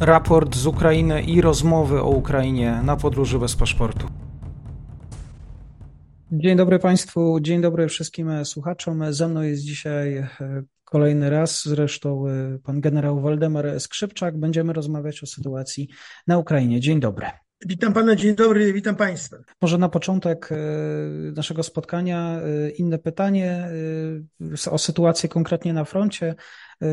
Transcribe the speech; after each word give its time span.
raport 0.00 0.56
z 0.56 0.66
Ukrainy 0.66 1.22
i 1.22 1.40
rozmowy 1.40 2.00
o 2.00 2.08
Ukrainie 2.08 2.80
na 2.84 2.96
podróży 2.96 3.38
bez 3.38 3.56
paszportu. 3.56 4.06
Dzień 6.32 6.56
dobry 6.56 6.78
Państwu, 6.78 7.40
dzień 7.40 7.60
dobry 7.60 7.88
wszystkim 7.88 8.44
słuchaczom. 8.44 9.12
Ze 9.12 9.28
mną 9.28 9.42
jest 9.42 9.62
dzisiaj 9.62 10.16
e, 10.16 10.28
kolejny 10.84 11.30
raz, 11.30 11.62
zresztą 11.64 12.28
e, 12.28 12.58
pan 12.64 12.80
generał 12.80 13.20
Waldemar 13.20 13.80
Skrzypczak. 13.80 14.38
Będziemy 14.38 14.72
rozmawiać 14.72 15.22
o 15.22 15.26
sytuacji 15.26 15.88
na 16.26 16.38
Ukrainie. 16.38 16.80
Dzień 16.80 17.00
dobry. 17.00 17.26
Witam 17.66 17.92
pana, 17.92 18.16
dzień 18.16 18.34
dobry, 18.34 18.72
witam 18.72 18.96
państwa. 18.96 19.36
Może 19.62 19.78
na 19.78 19.88
początek 19.88 20.48
e, 20.52 20.56
naszego 21.32 21.62
spotkania 21.62 22.40
inne 22.76 22.98
pytanie 22.98 23.68
o 24.70 24.78
sytuację 24.78 25.28
konkretnie 25.28 25.72
na 25.72 25.84
froncie. 25.84 26.34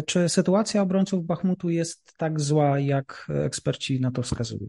Czy 0.06 0.30
sytuacja 0.30 0.82
obrońców 0.82 1.26
Bachmutu 1.26 1.70
jest 1.70 2.14
tak 2.18 2.40
zła, 2.40 2.80
jak 2.80 3.28
eksperci 3.30 4.02
na 4.02 4.12
to 4.12 4.22
wskazują? 4.22 4.68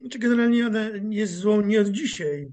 Znaczy 0.00 0.18
generalnie 0.18 0.66
ona 0.66 0.90
jest 1.10 1.34
złą 1.34 1.60
nie 1.60 1.80
od 1.80 1.88
dzisiaj. 1.88 2.48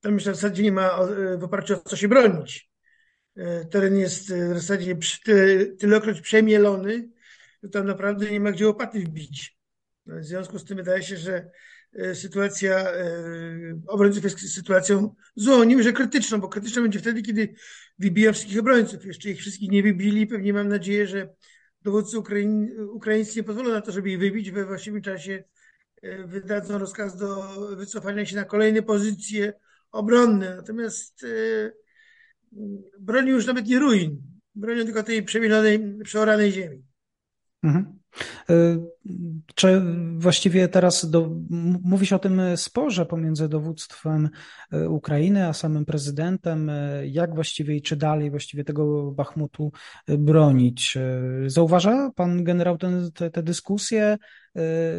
Tam 0.00 0.18
w 0.18 0.22
zasadzie 0.22 0.62
nie 0.62 0.72
ma 0.72 0.90
w 1.38 1.44
oparciu 1.44 1.74
o 1.74 1.88
co 1.88 1.96
się 1.96 2.08
bronić. 2.08 2.70
E, 3.36 3.64
teren 3.64 3.96
jest 3.96 4.32
w 4.32 4.54
zasadzie 4.54 4.96
tylekroć 5.78 6.20
przemielony, 6.20 7.08
że 7.62 7.68
tam 7.68 7.86
naprawdę 7.86 8.30
nie 8.30 8.40
ma 8.40 8.52
gdzie 8.52 8.66
łopaty 8.66 9.00
wbić. 9.00 9.57
W 10.08 10.24
związku 10.24 10.58
z 10.58 10.64
tym 10.64 10.76
wydaje 10.76 11.02
się, 11.02 11.16
że 11.16 11.50
e, 11.92 12.14
sytuacja 12.14 12.92
e, 12.92 13.04
obrońców 13.86 14.24
jest 14.24 14.54
sytuacją 14.54 15.14
złą, 15.36 15.64
nie 15.64 15.82
że 15.82 15.92
krytyczną, 15.92 16.40
bo 16.40 16.48
krytyczna 16.48 16.82
będzie 16.82 16.98
wtedy, 16.98 17.22
kiedy 17.22 17.54
wybiją 17.98 18.32
wszystkich 18.32 18.58
obrońców. 18.58 19.04
Jeszcze 19.04 19.30
ich 19.30 19.38
wszystkich 19.38 19.70
nie 19.70 19.82
wybili. 19.82 20.26
Pewnie 20.26 20.52
mam 20.52 20.68
nadzieję, 20.68 21.06
że 21.06 21.28
dowódcy 21.82 22.18
Ukraiń, 22.18 22.68
ukraińscy 22.90 23.36
nie 23.36 23.44
pozwolą 23.44 23.70
na 23.70 23.80
to, 23.80 23.92
żeby 23.92 24.10
ich 24.10 24.18
wybić. 24.18 24.50
We 24.50 24.64
właściwym 24.64 25.02
czasie 25.02 25.44
wydadzą 26.26 26.78
rozkaz 26.78 27.16
do 27.16 27.42
wycofania 27.76 28.26
się 28.26 28.36
na 28.36 28.44
kolejne 28.44 28.82
pozycje 28.82 29.52
obronne. 29.92 30.56
Natomiast 30.56 31.26
bronił 32.98 33.34
już 33.34 33.46
nawet 33.46 33.66
nie 33.66 33.78
ruin, 33.78 34.22
bronił 34.54 34.84
tylko 34.84 35.02
tej 35.02 35.22
przemielonej, 35.22 35.98
przeoranej 36.04 36.52
ziemi. 36.52 36.87
Mhm. 37.62 37.98
E, 38.50 38.78
czy 39.54 39.82
właściwie 40.16 40.68
teraz 40.68 41.10
do, 41.10 41.30
mówi 41.82 42.06
się 42.06 42.16
o 42.16 42.18
tym 42.18 42.40
sporze 42.56 43.06
pomiędzy 43.06 43.48
dowództwem 43.48 44.28
e, 44.72 44.88
Ukrainy 44.88 45.48
a 45.48 45.52
samym 45.52 45.84
prezydentem, 45.84 46.70
e, 46.70 47.06
jak 47.06 47.34
właściwie 47.34 47.76
i 47.76 47.82
czy 47.82 47.96
dalej 47.96 48.30
właściwie 48.30 48.64
tego 48.64 49.12
Bachmutu 49.12 49.72
bronić? 50.08 50.98
Zauważa 51.46 52.10
pan 52.16 52.44
generał 52.44 52.78
ten, 52.78 53.12
te, 53.12 53.30
te 53.30 53.42
dyskusje, 53.42 54.18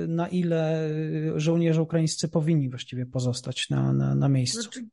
na 0.08 0.28
ile 0.28 0.90
żołnierze 1.36 1.82
ukraińscy 1.82 2.30
powinni 2.30 2.70
właściwie 2.70 3.06
pozostać 3.06 3.70
na, 3.70 3.94
na, 3.94 4.16
na 4.16 4.30
miejscu? 4.30 4.62
Znaczy, 4.62 4.86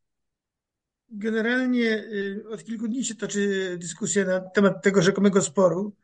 Generalnie 1.11 2.05
od 2.51 2.65
kilku 2.65 2.89
dni 2.89 3.05
się 3.05 3.15
toczy 3.15 3.77
dyskusja 3.81 4.25
na 4.25 4.41
temat 4.41 4.83
tego 4.83 5.03
rzekomego 5.03 5.43
sporu. 5.43 5.97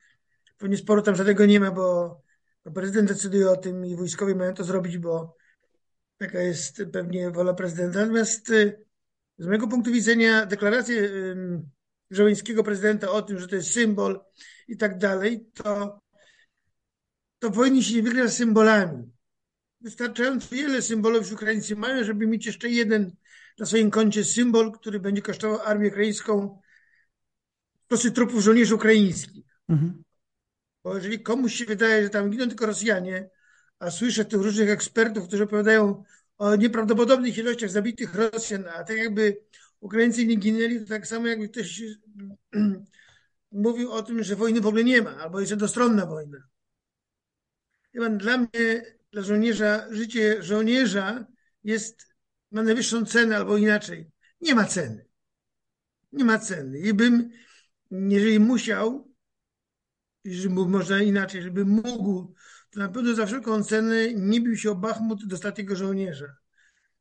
Pewnie 0.63 0.77
sporu 0.77 1.03
tam 1.03 1.17
żadnego 1.17 1.47
nie 1.47 1.61
ma, 1.61 1.71
bo 1.71 2.21
prezydent 2.75 3.09
decyduje 3.09 3.51
o 3.51 3.57
tym 3.57 3.87
i 3.87 3.97
wojskowi 3.97 4.35
mają 4.35 4.55
to 4.55 4.65
zrobić, 4.65 4.99
bo 4.99 5.37
taka 6.19 6.41
jest 6.41 6.83
pewnie 6.93 7.31
wola 7.31 7.55
prezydenta. 7.55 8.01
Natomiast 8.01 8.51
y, 8.51 8.85
z 9.39 9.47
mojego 9.47 9.69
punktu 9.69 9.93
widzenia 9.93 10.47
deklaracje 10.47 11.11
żołnieńskiego 12.11 12.63
prezydenta 12.63 13.11
o 13.11 13.23
tym, 13.23 13.39
że 13.39 13.49
to 13.49 13.57
jest 13.57 13.71
symbol 13.71 14.21
i 14.69 14.77
tak 14.77 14.99
dalej, 14.99 15.47
to, 15.55 16.01
to 17.39 17.51
wojny 17.51 17.83
się 17.83 17.95
nie 17.95 18.03
wygra 18.03 18.29
symbolami. 18.29 19.13
Wystarczająco 19.81 20.55
wiele 20.55 20.83
symbolów 20.83 21.33
Ukraińcy 21.33 21.77
mają, 21.77 22.05
żeby 22.05 22.27
mieć 22.27 22.47
jeszcze 22.47 22.69
jeden 22.69 23.17
na 23.59 23.67
swoim 23.67 23.91
koncie 23.91 24.25
symbol, 24.25 24.73
który 24.73 25.01
będzie 25.01 25.23
kosztował 25.23 25.61
armię 25.61 25.89
ukraińską 25.89 26.61
stosy 27.85 28.13
trupów 28.13 28.43
żołnierzy 28.43 28.75
ukraińskich. 28.75 29.45
Mhm. 29.69 30.03
Bo 30.85 30.95
jeżeli 30.95 31.23
komuś 31.23 31.55
się 31.55 31.65
wydaje, 31.65 32.03
że 32.03 32.11
tam 32.11 32.31
giną 32.31 32.49
tylko 32.49 32.67
Rosjanie, 32.67 33.31
a 33.79 33.91
słyszę 33.91 34.25
tych 34.25 34.41
różnych 34.41 34.71
ekspertów, 34.71 35.29
którzy 35.29 35.43
opowiadają 35.43 36.05
o 36.39 36.57
nieprawdopodobnych 36.57 37.39
ilościach 37.39 37.71
zabitych 37.71 38.15
Rosjan, 38.15 38.65
a 38.69 38.85
tak 38.85 38.97
jakby 38.97 39.41
Ukraińcy 39.81 40.27
nie 40.27 40.37
ginęli, 40.37 40.81
to 40.81 40.87
tak 40.87 41.07
samo 41.07 41.27
jakby 41.27 41.49
ktoś 41.49 41.83
mówił 43.53 43.93
o 43.93 44.03
tym, 44.03 44.23
że 44.23 44.37
wojny 44.37 44.61
w 44.61 44.67
ogóle 44.67 44.85
nie 44.85 45.03
ma, 45.03 45.17
albo 45.17 45.41
jest 45.41 45.51
jednostronna 45.51 46.07
wojna. 46.07 46.39
Dla 47.95 48.39
mnie, 48.39 48.83
dla 49.13 49.23
żołnierza, 49.23 49.87
życie 49.91 50.43
żołnierza 50.43 51.27
jest 51.65 52.13
ma 52.51 52.63
najwyższą 52.63 53.07
cenę, 53.07 53.37
albo 53.37 53.57
inaczej, 53.57 54.11
nie 54.41 54.55
ma 54.55 54.65
ceny. 54.65 55.07
Nie 56.13 56.25
ma 56.25 56.39
ceny. 56.39 56.79
I 56.79 56.95
bym, 56.95 57.31
jeżeli 57.91 58.41
musiał, 58.41 59.12
jeżeli 60.25 60.55
można 60.55 61.03
inaczej, 61.03 61.43
żeby 61.43 61.65
mógł, 61.65 62.35
to 62.71 62.81
na 62.81 62.89
pewno 62.89 63.15
za 63.15 63.27
wszelką 63.27 63.65
cenę 63.65 64.15
nie 64.15 64.41
bił 64.41 64.57
się 64.57 64.71
o 64.71 64.75
Bachmut 64.75 65.27
do 65.27 65.35
ostatniego 65.35 65.77
żołnierza. 65.77 66.37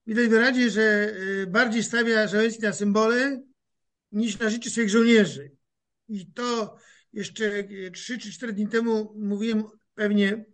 Widać 0.08 0.28
wyraźnie, 0.28 0.70
że 0.70 1.14
y, 1.42 1.48
bardziej 1.48 1.84
stawia 1.84 2.28
Żeleński 2.28 2.64
na 2.64 2.74
symbole 2.74 3.44
niż 4.12 4.40
na 4.40 4.50
życie 4.50 4.70
swoich 4.70 4.90
żołnierzy. 4.90 5.52
I 6.08 6.32
to 6.34 6.78
jeszcze 7.14 7.64
3 7.94 8.18
czy 8.18 8.32
4 8.32 8.54
dni 8.54 8.68
temu 8.68 9.14
mówiłem 9.20 9.64
pewnie 9.96 10.46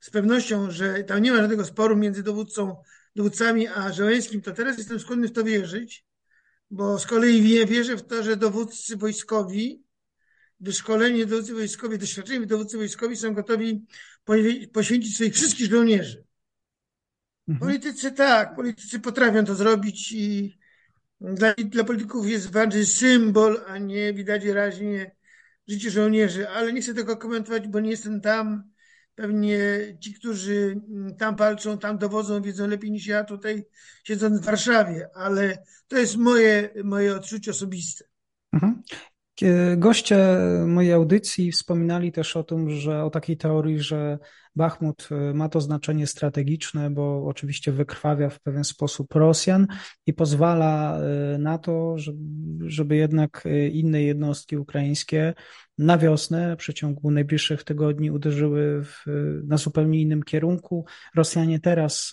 z 0.00 0.10
pewnością, 0.10 0.70
że 0.70 1.04
tam 1.04 1.22
nie 1.22 1.32
ma 1.32 1.36
żadnego 1.36 1.64
sporu 1.64 1.96
między 1.96 2.22
dowódcą 2.22 2.76
dowódcami 3.16 3.68
a 3.68 3.92
Żołęskim, 3.92 4.42
to 4.42 4.52
teraz 4.52 4.78
jestem 4.78 5.00
skłonny 5.00 5.28
w 5.28 5.32
to 5.32 5.44
wierzyć, 5.44 6.06
bo 6.70 6.98
z 6.98 7.06
kolei 7.06 7.42
wie, 7.42 7.66
wierzę 7.66 7.96
w 7.96 8.06
to, 8.06 8.22
że 8.22 8.36
dowódcy 8.36 8.96
wojskowi, 8.96 9.82
wyszkoleni 10.60 11.26
dowódcy 11.26 11.54
wojskowi, 11.54 11.98
doświadczeni 11.98 12.46
dowódcy 12.46 12.76
wojskowi 12.76 13.16
są 13.16 13.34
gotowi 13.34 13.86
poświęcić 14.72 15.14
swoich 15.14 15.34
wszystkich 15.34 15.70
żołnierzy. 15.70 16.24
Mhm. 17.48 17.58
Politycy 17.68 18.12
tak, 18.12 18.56
politycy 18.56 19.00
potrafią 19.00 19.44
to 19.44 19.54
zrobić 19.54 20.12
i 20.12 20.58
dla, 21.20 21.54
dla 21.54 21.84
polityków 21.84 22.28
jest 22.28 22.50
bardziej 22.50 22.86
symbol, 22.86 23.64
a 23.66 23.78
nie 23.78 24.14
widać 24.14 24.44
wyraźnie 24.44 25.16
życie 25.68 25.90
żołnierzy, 25.90 26.48
ale 26.48 26.72
nie 26.72 26.80
chcę 26.80 26.94
tego 26.94 27.16
komentować, 27.16 27.68
bo 27.68 27.80
nie 27.80 27.90
jestem 27.90 28.20
tam 28.20 28.70
Pewnie 29.18 29.58
ci, 30.00 30.14
którzy 30.14 30.80
tam 31.18 31.36
walczą, 31.36 31.78
tam 31.78 31.98
dowodzą, 31.98 32.42
wiedzą 32.42 32.66
lepiej 32.66 32.90
niż 32.90 33.06
ja 33.06 33.24
tutaj 33.24 33.64
siedząc 34.04 34.40
w 34.40 34.44
Warszawie, 34.44 35.08
ale 35.14 35.62
to 35.88 35.98
jest 35.98 36.16
moje, 36.16 36.70
moje 36.84 37.16
odczucie 37.16 37.50
osobiste. 37.50 38.04
Goście 39.76 40.38
mojej 40.66 40.92
audycji 40.92 41.52
wspominali 41.52 42.12
też 42.12 42.36
o 42.36 42.44
tym, 42.44 42.70
że 42.70 43.04
o 43.04 43.10
takiej 43.10 43.36
teorii, 43.36 43.80
że 43.80 44.18
Bachmut 44.58 45.08
e, 45.10 45.34
ma 45.34 45.48
to 45.48 45.60
znaczenie 45.60 46.06
strategiczne, 46.06 46.90
bo 46.90 47.26
oczywiście 47.26 47.72
wykrwawia 47.72 48.28
w 48.28 48.40
pewien 48.40 48.64
sposób 48.64 49.14
Rosjan 49.14 49.66
i 50.06 50.14
pozwala 50.14 50.98
e, 50.98 51.38
na 51.38 51.58
to, 51.58 51.96
żeby 52.66 52.96
jednak 52.96 53.46
e, 53.46 53.68
inne 53.68 54.02
jednostki 54.02 54.56
ukraińskie 54.56 55.34
na 55.78 55.98
wiosnę 55.98 56.54
w 56.54 56.58
przeciągu 56.58 57.10
najbliższych 57.10 57.64
tygodni 57.64 58.10
uderzyły 58.10 58.84
w, 58.84 59.04
na 59.46 59.56
zupełnie 59.56 60.00
innym 60.00 60.22
kierunku. 60.22 60.86
Rosjanie 61.14 61.60
teraz 61.60 62.12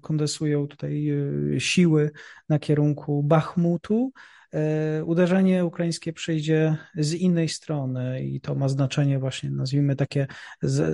kondensują 0.00 0.68
tutaj 0.68 1.12
siły 1.58 2.10
na 2.48 2.58
kierunku 2.58 3.22
Bachmutu. 3.22 4.12
E, 4.54 5.04
uderzenie 5.04 5.64
ukraińskie 5.64 6.12
przyjdzie 6.12 6.76
z 6.94 7.14
innej 7.14 7.48
strony 7.48 8.24
i 8.24 8.40
to 8.40 8.54
ma 8.54 8.68
znaczenie 8.68 9.18
właśnie, 9.18 9.50
nazwijmy 9.50 9.96
takie 9.96 10.26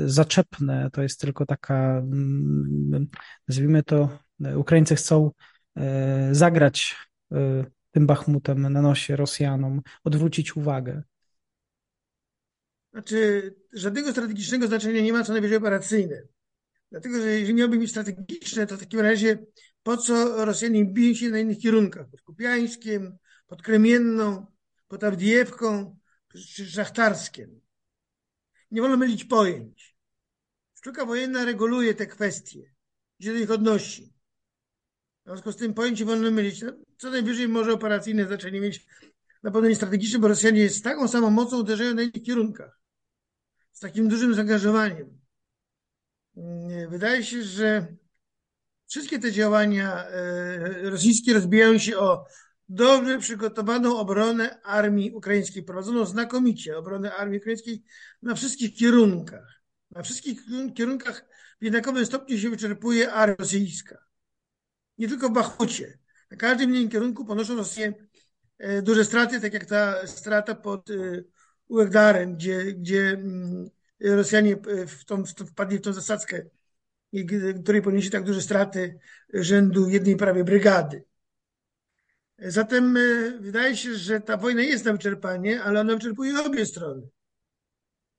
zaczepne. 0.06 0.90
To 0.92 1.02
jest 1.02 1.20
tylko 1.20 1.46
taka, 1.46 1.98
mm, 1.98 3.08
nazwijmy 3.48 3.82
to, 3.82 4.18
Ukraińcy 4.56 4.96
chcą 4.96 5.30
e, 5.76 6.28
zagrać 6.32 6.96
e, 7.32 7.64
tym 7.90 8.06
Bachmutem 8.06 8.72
na 8.72 8.82
nosie 8.82 9.16
Rosjanom, 9.16 9.82
odwrócić 10.04 10.56
uwagę. 10.56 11.02
Znaczy, 12.92 13.54
żadnego 13.72 14.12
strategicznego 14.12 14.66
znaczenia 14.66 15.00
nie 15.00 15.12
ma, 15.12 15.24
co 15.24 15.32
najwyżej 15.32 15.58
operacyjne. 15.58 16.22
Dlatego, 16.90 17.20
że 17.20 17.26
jeżeli 17.26 17.54
miałby 17.54 17.78
być 17.78 17.90
strategiczne, 17.90 18.66
to 18.66 18.76
w 18.76 18.80
takim 18.80 19.00
razie 19.00 19.38
po 19.82 19.96
co 19.96 20.44
Rosjanie 20.44 20.84
biją 20.84 21.14
się 21.14 21.28
na 21.28 21.38
innych 21.38 21.58
kierunkach? 21.58 22.10
Pod 22.10 22.22
Kupiańskiem, 22.22 23.18
pod 23.48 23.62
Kremienną, 23.62 24.46
pod 24.88 25.04
Awdiewką 25.04 25.98
czy 26.28 26.66
Szachtarskiem. 26.66 27.60
Nie 28.70 28.80
wolno 28.80 28.96
mylić 28.96 29.24
pojęć. 29.24 29.96
Sztuka 30.74 31.06
wojenna 31.06 31.44
reguluje 31.44 31.94
te 31.94 32.06
kwestie, 32.06 32.74
gdzie 33.20 33.32
do 33.32 33.38
nich 33.38 33.50
odnosi. 33.50 34.12
W 35.24 35.28
związku 35.28 35.52
z 35.52 35.56
tym 35.56 35.74
pojęcie 35.74 36.04
wolno 36.04 36.30
mylić. 36.30 36.62
No, 36.62 36.72
co 36.98 37.10
najwyżej 37.10 37.48
może 37.48 37.72
operacyjne 37.72 38.26
znaczenie 38.26 38.60
mieć 38.60 38.86
na 39.42 39.50
pewno 39.50 39.68
nie 39.68 39.76
strategiczne, 39.76 40.18
bo 40.18 40.28
Rosjanie 40.28 40.68
z 40.68 40.82
taką 40.82 41.08
samą 41.08 41.30
mocą 41.30 41.58
uderzają 41.58 41.94
na 41.94 42.02
innych 42.02 42.22
kierunkach. 42.22 42.80
Z 43.72 43.80
takim 43.80 44.08
dużym 44.08 44.34
zaangażowaniem. 44.34 45.20
wydaje 46.88 47.24
się, 47.24 47.42
że 47.42 47.86
wszystkie 48.86 49.18
te 49.18 49.32
działania 49.32 50.08
e, 50.08 50.90
rosyjskie 50.90 51.34
rozbijają 51.34 51.78
się 51.78 51.98
o 51.98 52.24
dobrze 52.68 53.18
przygotowaną 53.18 53.98
obronę 53.98 54.62
armii 54.62 55.12
ukraińskiej, 55.12 55.62
prowadzoną 55.62 56.04
znakomicie 56.04 56.78
obronę 56.78 57.14
armii 57.14 57.38
ukraińskiej 57.38 57.84
na 58.22 58.34
wszystkich 58.34 58.74
kierunkach. 58.74 59.62
Na 59.90 60.02
wszystkich 60.02 60.40
kierunkach 60.74 61.24
w 61.60 61.64
jednakowym 61.64 62.06
stopniu 62.06 62.38
się 62.38 62.50
wyczerpuje 62.50 63.12
armia 63.12 63.36
rosyjska. 63.38 63.98
Nie 64.98 65.08
tylko 65.08 65.28
w 65.28 65.32
Bachucie. 65.32 65.98
Na 66.30 66.36
każdym 66.36 66.74
innym 66.74 66.88
kierunku 66.88 67.24
ponoszą 67.24 67.56
Rosję 67.56 67.94
e, 68.58 68.82
duże 68.82 69.04
straty, 69.04 69.40
tak 69.40 69.52
jak 69.52 69.66
ta 69.66 70.06
strata 70.06 70.54
pod 70.54 70.90
e, 70.90 70.94
Uegdarem, 71.68 72.34
gdzie, 72.34 72.64
gdzie 72.72 73.08
mm, 73.08 73.70
Rosjanie 74.00 74.56
w 74.86 75.04
tą, 75.04 75.24
wpadli 75.24 75.78
w 75.78 75.80
tą 75.80 75.92
zasadzkę, 75.92 76.42
której 77.62 77.82
ponieśli 77.82 78.10
tak 78.10 78.24
duże 78.24 78.42
straty 78.42 78.98
rzędu 79.34 79.88
jednej 79.88 80.16
prawie 80.16 80.44
brygady. 80.44 81.07
Zatem 82.38 82.96
e, 82.96 83.00
wydaje 83.40 83.76
się, 83.76 83.94
że 83.94 84.20
ta 84.20 84.36
wojna 84.36 84.62
jest 84.62 84.84
na 84.84 84.92
wyczerpanie, 84.92 85.62
ale 85.62 85.80
ona 85.80 85.94
wyczerpuje 85.94 86.40
obie 86.40 86.66
strony. 86.66 87.08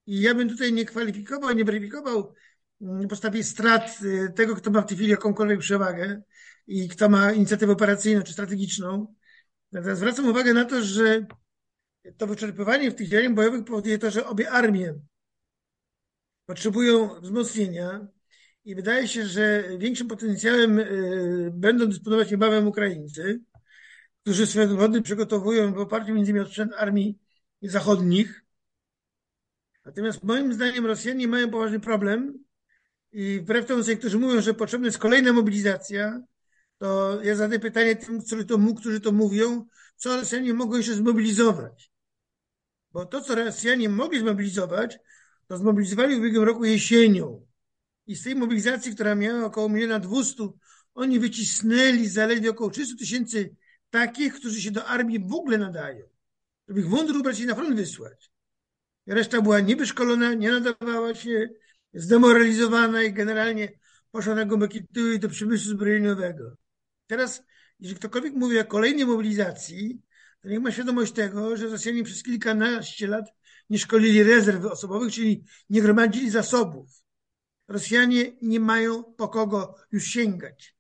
I 0.06 0.22
ja 0.22 0.36
bym 0.36 0.50
tutaj 0.50 0.74
nie 0.74 0.86
kwalifikował, 0.86 1.56
nie 1.56 1.66
weryfikował 1.66 2.34
mm, 2.82 3.08
postawie 3.08 3.44
strat 3.44 4.00
e, 4.06 4.32
tego, 4.34 4.56
kto 4.56 4.72
ma 4.72 4.82
w 4.82 4.86
tej 4.86 4.98
chwili 4.98 5.12
jakąkolwiek 5.12 5.60
przewagę 5.60 6.22
i 6.68 6.90
kto 6.90 7.10
ma 7.10 7.32
inicjatywę 7.32 7.72
operacyjną 7.72 8.24
czy 8.24 8.34
strategiczną. 8.34 9.16
Natomiast 9.72 10.00
zwracam 10.00 10.30
uwagę 10.30 10.54
na 10.54 10.66
to, 10.66 10.84
że 10.84 11.26
to 12.18 12.28
wyczerpywanie 12.28 12.92
w 12.92 12.96
tych 12.96 13.10
działaniach 13.10 13.34
bojowych 13.34 13.66
powoduje 13.66 13.98
to, 13.98 14.12
że 14.12 14.28
obie 14.28 14.52
armie 14.52 14.94
potrzebują 16.46 17.22
wzmocnienia 17.22 18.08
i 18.66 18.76
wydaje 18.76 19.08
się, 19.08 19.26
że 19.26 19.64
większym 19.78 20.08
potencjałem 20.08 20.80
e, 20.80 20.86
będą 21.52 21.88
dysponować 21.88 22.32
niebawem 22.32 22.68
Ukraińcy, 22.68 23.40
którzy 24.22 24.48
swoje 24.48 24.68
dowody 24.68 25.02
przygotowują 25.02 25.74
w 25.74 25.78
oparciu 25.78 26.14
między 26.14 26.32
innymi 26.32 26.46
o 26.46 26.50
sprzęt 26.50 26.74
armii 26.74 27.20
zachodnich. 27.62 28.46
Natomiast 29.86 30.24
moim 30.24 30.54
zdaniem 30.54 30.86
Rosjanie 30.86 31.28
mają 31.28 31.50
poważny 31.50 31.80
problem 31.80 32.44
i 33.12 33.40
wbrew 33.40 33.66
temu, 33.66 33.84
co 33.84 33.90
niektórzy 33.90 34.20
mówią, 34.20 34.42
że 34.42 34.54
potrzebna 34.54 34.88
jest 34.88 34.98
kolejna 34.98 35.34
mobilizacja, 35.34 36.22
to 36.78 37.20
ja 37.24 37.36
zadaję 37.36 37.60
pytanie 37.60 37.96
tym, 37.96 38.22
którzy 38.22 38.46
to, 38.46 38.58
którzy 38.78 39.00
to 39.00 39.12
mówią, 39.12 39.66
co 39.96 40.18
Rosjanie 40.18 40.54
mogą 40.54 40.78
jeszcze 40.78 40.96
zmobilizować. 40.96 41.92
Bo 42.92 43.06
to, 43.06 43.22
co 43.22 43.36
Rosjanie 43.36 43.90
mogli 43.90 44.20
zmobilizować, 44.20 44.98
to 45.48 45.58
zmobilizowali 45.58 46.16
w 46.16 46.20
ubiegłym 46.20 46.44
roku 46.44 46.66
jesienią. 46.66 47.46
I 48.08 48.16
z 48.16 48.24
tej 48.24 48.36
mobilizacji, 48.36 48.96
która 48.96 49.16
miała 49.16 49.46
około 49.46 49.70
miliona 49.70 50.00
dwustu, 50.00 50.58
oni 50.94 51.20
wycisnęli 51.20 52.08
zaledwie 52.08 52.50
około 52.50 52.70
300 52.70 52.98
tysięcy 52.98 53.56
takich, 53.90 54.34
którzy 54.34 54.62
się 54.62 54.72
do 54.72 54.86
armii 54.86 55.20
w 55.20 55.34
ogóle 55.34 55.58
nadają, 55.58 56.06
żeby 56.68 56.80
ich 56.80 56.90
wądru 56.90 57.20
ubrać 57.20 57.40
i 57.40 57.46
na 57.46 57.56
front 57.56 57.76
wysłać. 57.76 58.32
Reszta 59.08 59.42
była 59.42 59.60
niewyszkolona, 59.60 60.34
nie 60.34 60.52
nadawała 60.52 61.16
się, 61.16 61.50
zdemoralizowana 61.94 63.04
i 63.04 63.14
generalnie 63.14 63.80
poszła 64.12 64.36
na 64.36 64.46
głębokie 64.46 64.84
tyły 64.94 65.20
do 65.20 65.30
przemysłu 65.30 65.72
zbrojeniowego. 65.72 66.56
Teraz, 67.08 67.44
jeżeli 67.80 68.00
ktokolwiek 68.00 68.34
mówi 68.34 68.60
o 68.60 68.66
kolejnej 68.66 69.06
mobilizacji, 69.06 70.02
to 70.42 70.50
niech 70.50 70.62
ma 70.62 70.72
świadomość 70.72 71.14
tego, 71.14 71.58
że 71.58 71.68
Rosjanie 71.68 72.04
przez 72.04 72.24
kilkanaście 72.24 73.08
lat 73.08 73.26
nie 73.70 73.80
szkolili 73.80 74.24
rezerw 74.24 74.66
osobowych, 74.66 75.14
czyli 75.14 75.44
nie 75.70 75.82
gromadzili 75.82 76.30
zasobów. 76.30 77.04
Rosjanie 77.68 78.32
nie 78.42 78.60
mają 78.60 79.04
po 79.04 79.28
kogo 79.28 79.76
już 79.92 80.04
sięgać. 80.04 80.76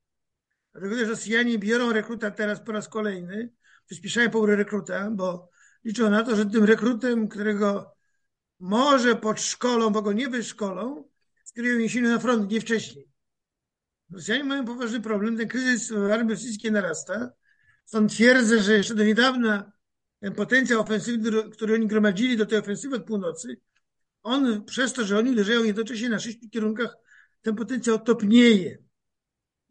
Dlatego 0.71 0.95
też 0.95 1.10
Rosjanie 1.10 1.60
biorą 1.60 1.94
rekruta 1.94 2.31
teraz 2.31 2.60
po 2.60 2.71
raz 2.71 2.89
kolejny, 2.89 3.54
przyspieszają 3.86 4.30
pobór 4.30 4.50
rekruta, 4.50 5.12
bo 5.12 5.50
liczą 5.83 6.10
na 6.10 6.24
to, 6.24 6.36
że 6.36 6.45
tym 6.45 6.63
rekrutem, 6.63 7.27
którego 7.27 7.95
może 8.60 9.16
podszkolą, 9.16 9.89
bo 9.89 10.01
go 10.01 10.13
nie 10.13 10.30
wyszkolą, 10.30 11.10
skierują 11.44 11.80
jesienią 11.80 12.10
na 12.10 12.19
front, 12.19 12.51
nie 12.51 12.62
wcześniej. 12.62 13.10
Rosjanie 14.12 14.44
mają 14.44 14.66
poważny 14.66 15.01
problem, 15.01 15.38
ten 15.38 15.48
kryzys 15.48 15.92
w 15.92 16.12
armii 16.12 16.33
rosyjskiej 16.33 16.71
narasta. 16.71 17.31
Stąd 17.86 18.12
twierdzę, 18.12 18.60
że 18.60 18.74
jeszcze 18.74 18.95
do 18.95 19.04
niedawna 19.04 19.71
ten 20.19 20.36
potencjał 20.36 20.81
ofensywny, 20.81 21.50
który 21.51 21.74
oni 21.74 21.88
gromadzili 21.88 22.38
do 22.38 22.45
tej 22.45 22.60
ofensywy 22.60 22.95
od 22.95 23.06
północy, 23.06 23.62
on 24.24 24.66
przez 24.66 24.94
to, 24.94 25.06
że 25.06 25.18
oni 25.18 25.36
leżają 25.36 25.63
jednocześnie 25.63 26.10
na 26.10 26.19
sześciu 26.19 26.50
kierunkach, 26.50 26.95
ten 27.42 27.56
potencjał 27.56 28.00
topnieje. 28.00 28.77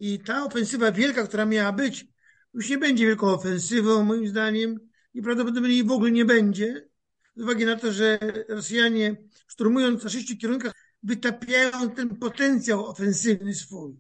I 0.00 0.18
ta 0.18 0.44
ofensywa 0.44 0.92
wielka, 0.92 1.26
która 1.26 1.46
miała 1.46 1.72
być, 1.72 2.06
już 2.54 2.70
nie 2.70 2.78
będzie 2.78 3.06
wielką 3.06 3.26
ofensywą, 3.26 4.04
moim 4.04 4.28
zdaniem, 4.28 4.80
i 5.14 5.22
prawdopodobnie 5.22 5.70
jej 5.70 5.84
w 5.84 5.92
ogóle 5.92 6.10
nie 6.10 6.24
będzie, 6.24 6.88
z 7.36 7.42
uwagi 7.42 7.64
na 7.64 7.76
to, 7.76 7.92
że 7.92 8.18
Rosjanie, 8.48 9.16
szturmując 9.46 10.04
na 10.04 10.10
sześciu 10.10 10.36
kierunkach, 10.36 10.72
wytapiają 11.02 11.90
ten 11.90 12.16
potencjał 12.16 12.86
ofensywny 12.86 13.54
swój. 13.54 13.96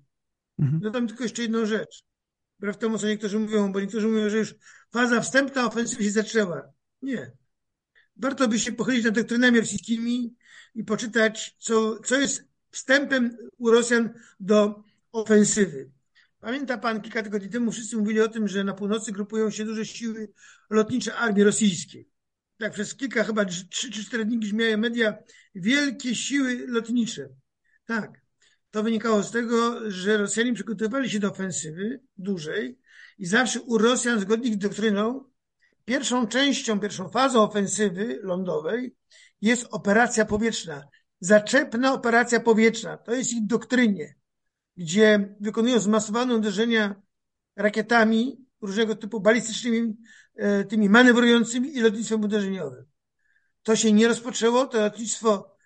Mhm. 0.58 0.80
Dodam 0.80 1.08
tylko 1.08 1.22
jeszcze 1.22 1.42
jedną 1.42 1.66
rzecz. 1.66 2.02
Wbrew 2.58 2.78
temu, 2.78 2.98
co 2.98 3.06
niektórzy 3.06 3.38
mówią, 3.38 3.72
bo 3.72 3.80
niektórzy 3.80 4.08
mówią, 4.08 4.30
że 4.30 4.38
już 4.38 4.54
faza 4.92 5.20
wstępna 5.20 5.66
ofensywy 5.66 6.04
się 6.04 6.10
zaczęła. 6.10 6.72
Nie. 7.02 7.32
Warto 8.16 8.48
by 8.48 8.58
się 8.58 8.72
pochylić 8.72 9.04
nad 9.04 9.14
doktrynami 9.14 9.60
rosyjskimi 9.60 10.34
i 10.74 10.84
poczytać, 10.84 11.56
co, 11.58 11.98
co 11.98 12.16
jest 12.16 12.44
wstępem 12.70 13.36
u 13.58 13.70
Rosjan 13.70 14.10
do 14.40 14.82
ofensywy. 15.12 15.90
Pamięta 16.40 16.78
pan, 16.78 17.00
kilka 17.00 17.22
tygodni 17.22 17.48
temu 17.48 17.72
wszyscy 17.72 17.96
mówili 17.96 18.20
o 18.20 18.28
tym, 18.28 18.48
że 18.48 18.64
na 18.64 18.74
północy 18.74 19.12
grupują 19.12 19.50
się 19.50 19.64
duże 19.64 19.86
siły 19.86 20.32
lotnicze 20.70 21.14
armii 21.14 21.44
rosyjskiej. 21.44 22.08
Tak, 22.58 22.72
przez 22.72 22.94
kilka, 22.94 23.24
chyba 23.24 23.44
trzy 23.44 23.90
czy 23.90 24.04
cztery 24.04 24.24
dni 24.24 24.38
brzmiały 24.38 24.76
media, 24.76 25.18
wielkie 25.54 26.14
siły 26.14 26.66
lotnicze. 26.68 27.28
Tak, 27.86 28.20
to 28.70 28.82
wynikało 28.82 29.22
z 29.22 29.30
tego, 29.30 29.90
że 29.90 30.16
Rosjanie 30.16 30.54
przygotowywali 30.54 31.10
się 31.10 31.18
do 31.18 31.30
ofensywy 31.30 32.00
dużej 32.16 32.78
i 33.18 33.26
zawsze 33.26 33.60
u 33.60 33.78
Rosjan, 33.78 34.20
zgodnie 34.20 34.54
z 34.54 34.58
doktryną, 34.58 35.24
pierwszą 35.84 36.26
częścią, 36.26 36.80
pierwszą 36.80 37.08
fazą 37.08 37.42
ofensywy 37.42 38.20
lądowej 38.22 38.96
jest 39.40 39.66
operacja 39.70 40.24
powietrzna. 40.24 40.84
Zaczepna 41.20 41.92
operacja 41.92 42.40
powietrzna. 42.40 42.96
To 42.96 43.14
jest 43.14 43.32
ich 43.32 43.46
doktrynie 43.46 44.17
gdzie 44.78 45.36
wykonują 45.40 45.80
zmasowane 45.80 46.34
uderzenia 46.34 47.02
rakietami 47.56 48.46
różnego 48.60 48.96
typu 48.96 49.20
balistycznymi, 49.20 49.96
e, 50.34 50.64
tymi 50.64 50.88
manewrującymi 50.88 51.76
i 51.76 51.80
lotnictwem 51.80 52.22
uderzeniowym. 52.22 52.84
To 53.62 53.76
się 53.76 53.92
nie 53.92 54.08
rozpoczęło, 54.08 54.66
to 54.66 54.80
lotnictwo 54.80 55.56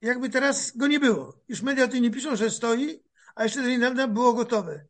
jakby 0.00 0.30
teraz 0.30 0.76
go 0.76 0.86
nie 0.86 1.00
było. 1.00 1.40
Już 1.48 1.62
media 1.62 1.84
o 1.84 1.88
tym 1.88 2.02
nie 2.02 2.10
piszą, 2.10 2.36
że 2.36 2.50
stoi, 2.50 3.02
a 3.34 3.44
jeszcze 3.44 3.62
do 3.62 3.68
niedawna 3.68 4.08
było 4.08 4.32
gotowe. 4.32 4.84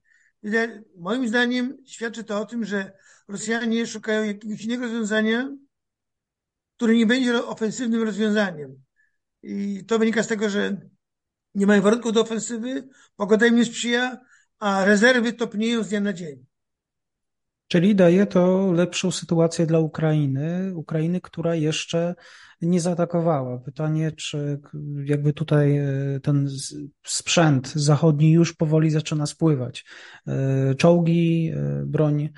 Moim 0.97 1.29
zdaniem 1.29 1.77
świadczy 1.87 2.25
to 2.25 2.41
o 2.41 2.47
tym, 2.47 2.65
że 2.65 2.93
Rosjanie 3.29 3.87
szukają 3.87 4.25
jakiegoś 4.25 4.65
innego 4.65 4.83
rozwiązania, 4.83 5.57
które 6.77 6.95
nie 6.95 7.07
będzie 7.07 7.45
ofensywnym 7.45 8.03
rozwiązaniem. 8.03 8.83
I 9.43 9.85
to 9.85 9.99
wynika 9.99 10.23
z 10.23 10.27
tego, 10.27 10.51
że 10.51 10.81
nie 11.54 11.66
mają 11.66 11.83
warunków 11.83 12.12
do 12.12 12.21
ofensywy, 12.21 12.88
pogoda 13.16 13.47
im 13.47 13.57
nie 13.57 13.64
sprzyja, 13.64 14.21
a 14.59 14.85
rezerwy 14.85 15.33
topnieją 15.33 15.83
z 15.83 15.88
dnia 15.88 16.00
na 16.00 16.12
dzień. 16.12 16.47
Czyli 17.69 17.95
daje 17.95 18.26
to 18.26 18.73
lepszą 18.73 19.11
sytuację 19.11 19.66
dla 19.66 19.78
Ukrainy, 19.78 20.73
Ukrainy, 20.75 21.21
która 21.21 21.54
jeszcze 21.54 22.14
nie 22.62 22.80
zaatakowała. 22.80 23.59
Pytanie, 23.59 24.12
czy 24.12 24.61
jakby 25.04 25.33
tutaj 25.33 25.78
e, 25.78 26.21
ten 26.23 26.49
sprzęt 27.04 27.73
zachodni 27.73 28.33
już 28.33 28.52
powoli 28.52 28.90
zaczyna 28.90 29.26
spływać. 29.26 29.85
E, 30.26 30.75
czołgi, 30.75 31.52
e, 31.54 31.83
broń, 31.87 32.30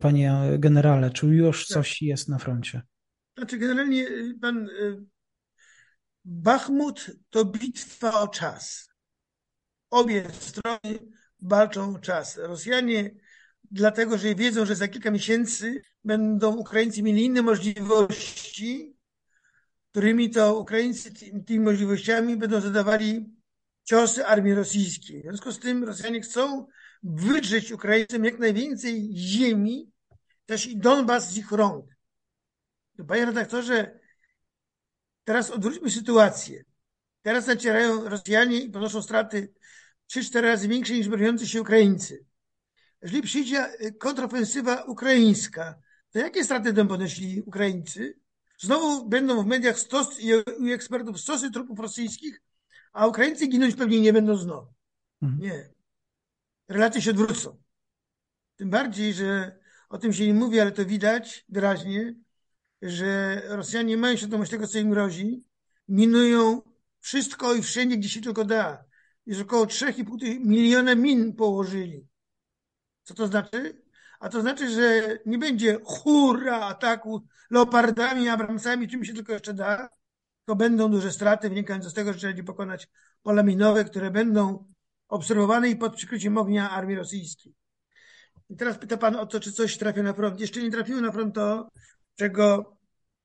panie 0.00 0.34
generale, 0.58 1.10
czy 1.10 1.26
już 1.26 1.66
tak. 1.66 1.74
coś 1.74 2.02
jest 2.02 2.28
na 2.28 2.38
froncie? 2.38 2.82
Znaczy, 3.36 3.58
generalnie 3.58 4.06
pan 4.40 4.68
Bachmut 6.24 7.10
to 7.30 7.44
bitwa 7.44 8.20
o 8.20 8.28
czas. 8.28 8.88
Obie 9.90 10.24
strony 10.40 10.98
walczą 11.42 11.94
o 11.94 11.98
czas. 11.98 12.36
Rosjanie, 12.36 13.10
dlatego 13.70 14.18
że 14.18 14.34
wiedzą, 14.34 14.66
że 14.66 14.76
za 14.76 14.88
kilka 14.88 15.10
miesięcy 15.10 15.82
będą 16.04 16.56
Ukraińcy 16.56 17.02
mieli 17.02 17.24
inne 17.24 17.42
możliwości, 17.42 18.96
którymi 19.90 20.30
to 20.30 20.58
Ukraińcy 20.58 21.12
tymi 21.46 21.60
możliwościami 21.60 22.36
będą 22.36 22.60
zadawali 22.60 23.34
ciosy 23.84 24.26
armii 24.26 24.54
rosyjskiej. 24.54 25.20
W 25.20 25.22
związku 25.22 25.52
z 25.52 25.58
tym 25.58 25.84
Rosjanie 25.84 26.20
chcą 26.20 26.66
wydrzeć 27.02 27.72
Ukraińcom 27.72 28.24
jak 28.24 28.38
najwięcej 28.38 29.10
ziemi, 29.16 29.92
też 30.46 30.66
i 30.66 30.78
Donbas 30.78 31.32
z 31.32 31.36
ich 31.36 31.52
rąk. 31.52 31.86
Panie 33.08 33.24
redaktorze, 33.24 33.99
Teraz 35.30 35.50
odwróćmy 35.50 35.90
sytuację. 35.90 36.64
Teraz 37.22 37.46
nacierają 37.46 38.08
Rosjanie 38.08 38.60
i 38.60 38.70
ponoszą 38.70 39.02
straty 39.02 39.52
3-4 40.12 40.40
razy 40.40 40.68
większe 40.68 40.94
niż 40.94 41.08
broniący 41.08 41.46
się 41.46 41.60
Ukraińcy. 41.60 42.24
Jeżeli 43.02 43.22
przyjdzie 43.22 43.66
kontrofensywa 43.98 44.82
ukraińska, 44.82 45.74
to 46.10 46.18
jakie 46.18 46.44
straty 46.44 46.72
będą 46.72 46.88
ponosili 46.88 47.42
Ukraińcy? 47.42 48.18
Znowu 48.58 49.08
będą 49.08 49.42
w 49.42 49.46
mediach 49.46 49.78
stos 49.78 50.20
i 50.20 50.34
u 50.34 50.72
ekspertów 50.74 51.20
stosy 51.20 51.50
trupów 51.50 51.78
rosyjskich, 51.78 52.42
a 52.92 53.06
Ukraińcy 53.06 53.46
ginąć 53.46 53.74
pewnie 53.74 54.00
nie 54.00 54.12
będą 54.12 54.36
znowu. 54.36 54.72
Mhm. 55.22 55.42
Nie. 55.42 55.70
Relacje 56.68 57.02
się 57.02 57.10
odwrócą. 57.10 57.62
Tym 58.56 58.70
bardziej, 58.70 59.14
że 59.14 59.58
o 59.88 59.98
tym 59.98 60.12
się 60.12 60.26
nie 60.26 60.34
mówi, 60.34 60.60
ale 60.60 60.72
to 60.72 60.86
widać 60.86 61.44
wyraźnie, 61.48 62.14
że 62.82 63.42
Rosjanie 63.48 63.96
mają 63.96 64.16
świadomość 64.16 64.50
tego, 64.50 64.66
co 64.66 64.78
im 64.78 64.90
grozi, 64.90 65.44
minują 65.88 66.62
wszystko 67.00 67.54
i 67.54 67.62
wszędzie, 67.62 67.96
gdzie 67.96 68.08
się 68.08 68.20
tylko 68.20 68.44
da. 68.44 68.84
Już 69.26 69.40
około 69.40 69.64
3,5 69.64 70.40
miliona 70.40 70.94
min 70.94 71.34
położyli. 71.34 72.08
Co 73.02 73.14
to 73.14 73.26
znaczy? 73.26 73.82
A 74.20 74.28
to 74.28 74.40
znaczy, 74.40 74.70
że 74.70 75.18
nie 75.26 75.38
będzie 75.38 75.78
hurra 75.84 76.60
ataku 76.60 77.26
leopardami, 77.50 78.28
abramsami, 78.28 78.88
czym 78.88 79.04
się 79.04 79.14
tylko 79.14 79.32
jeszcze 79.32 79.54
da, 79.54 79.88
to 80.44 80.56
będą 80.56 80.90
duże 80.90 81.12
straty 81.12 81.48
wynikające 81.48 81.90
z 81.90 81.94
tego, 81.94 82.12
że 82.12 82.18
trzeba 82.18 82.30
będzie 82.30 82.44
pokonać 82.44 82.88
pola 83.22 83.42
minowe, 83.42 83.84
które 83.84 84.10
będą 84.10 84.72
obserwowane 85.08 85.68
i 85.68 85.76
pod 85.76 85.96
przykryciem 85.96 86.38
ognia 86.38 86.70
armii 86.70 86.96
rosyjskiej. 86.96 87.54
I 88.50 88.56
teraz 88.56 88.78
pyta 88.78 88.96
Pan 88.96 89.16
o 89.16 89.26
to, 89.26 89.40
czy 89.40 89.52
coś 89.52 89.78
trafia 89.78 90.02
na 90.02 90.12
front. 90.12 90.40
Jeszcze 90.40 90.62
nie 90.62 90.70
trafiło 90.70 91.00
na 91.00 91.12
front 91.12 91.34
to, 91.34 91.68
czego, 92.20 92.76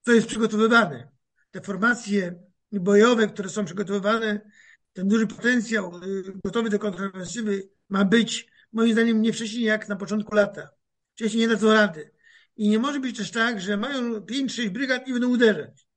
co 0.02 0.12
jest 0.12 0.28
przygotowywane. 0.28 1.12
Te 1.52 1.62
formacje 1.62 2.44
bojowe, 2.72 3.28
które 3.28 3.50
są 3.50 3.66
przygotowywane, 3.66 4.50
ten 4.94 5.08
duży 5.08 5.28
potencjał 5.28 6.04
y, 6.04 6.24
gotowy 6.44 6.70
do 6.70 6.80
kontrofensywy 6.80 7.70
ma 7.90 8.06
być, 8.06 8.48
moim 8.72 8.94
zdaniem, 8.94 9.22
nie 9.22 9.34
wcześniej 9.34 9.64
jak 9.64 9.90
na 9.90 9.96
początku 9.96 10.36
lata. 10.36 10.70
Wcześniej 11.16 11.42
nie 11.42 11.48
dadzą 11.48 11.74
rady. 11.74 12.12
I 12.56 12.70
nie 12.70 12.80
może 12.80 13.00
być 13.00 13.18
też 13.18 13.32
tak, 13.32 13.62
że 13.62 13.78
mają 13.78 14.20
5-6 14.20 14.70
brygad 14.70 15.08
i 15.08 15.14
będą 15.14 15.30
uderzać. 15.30 15.88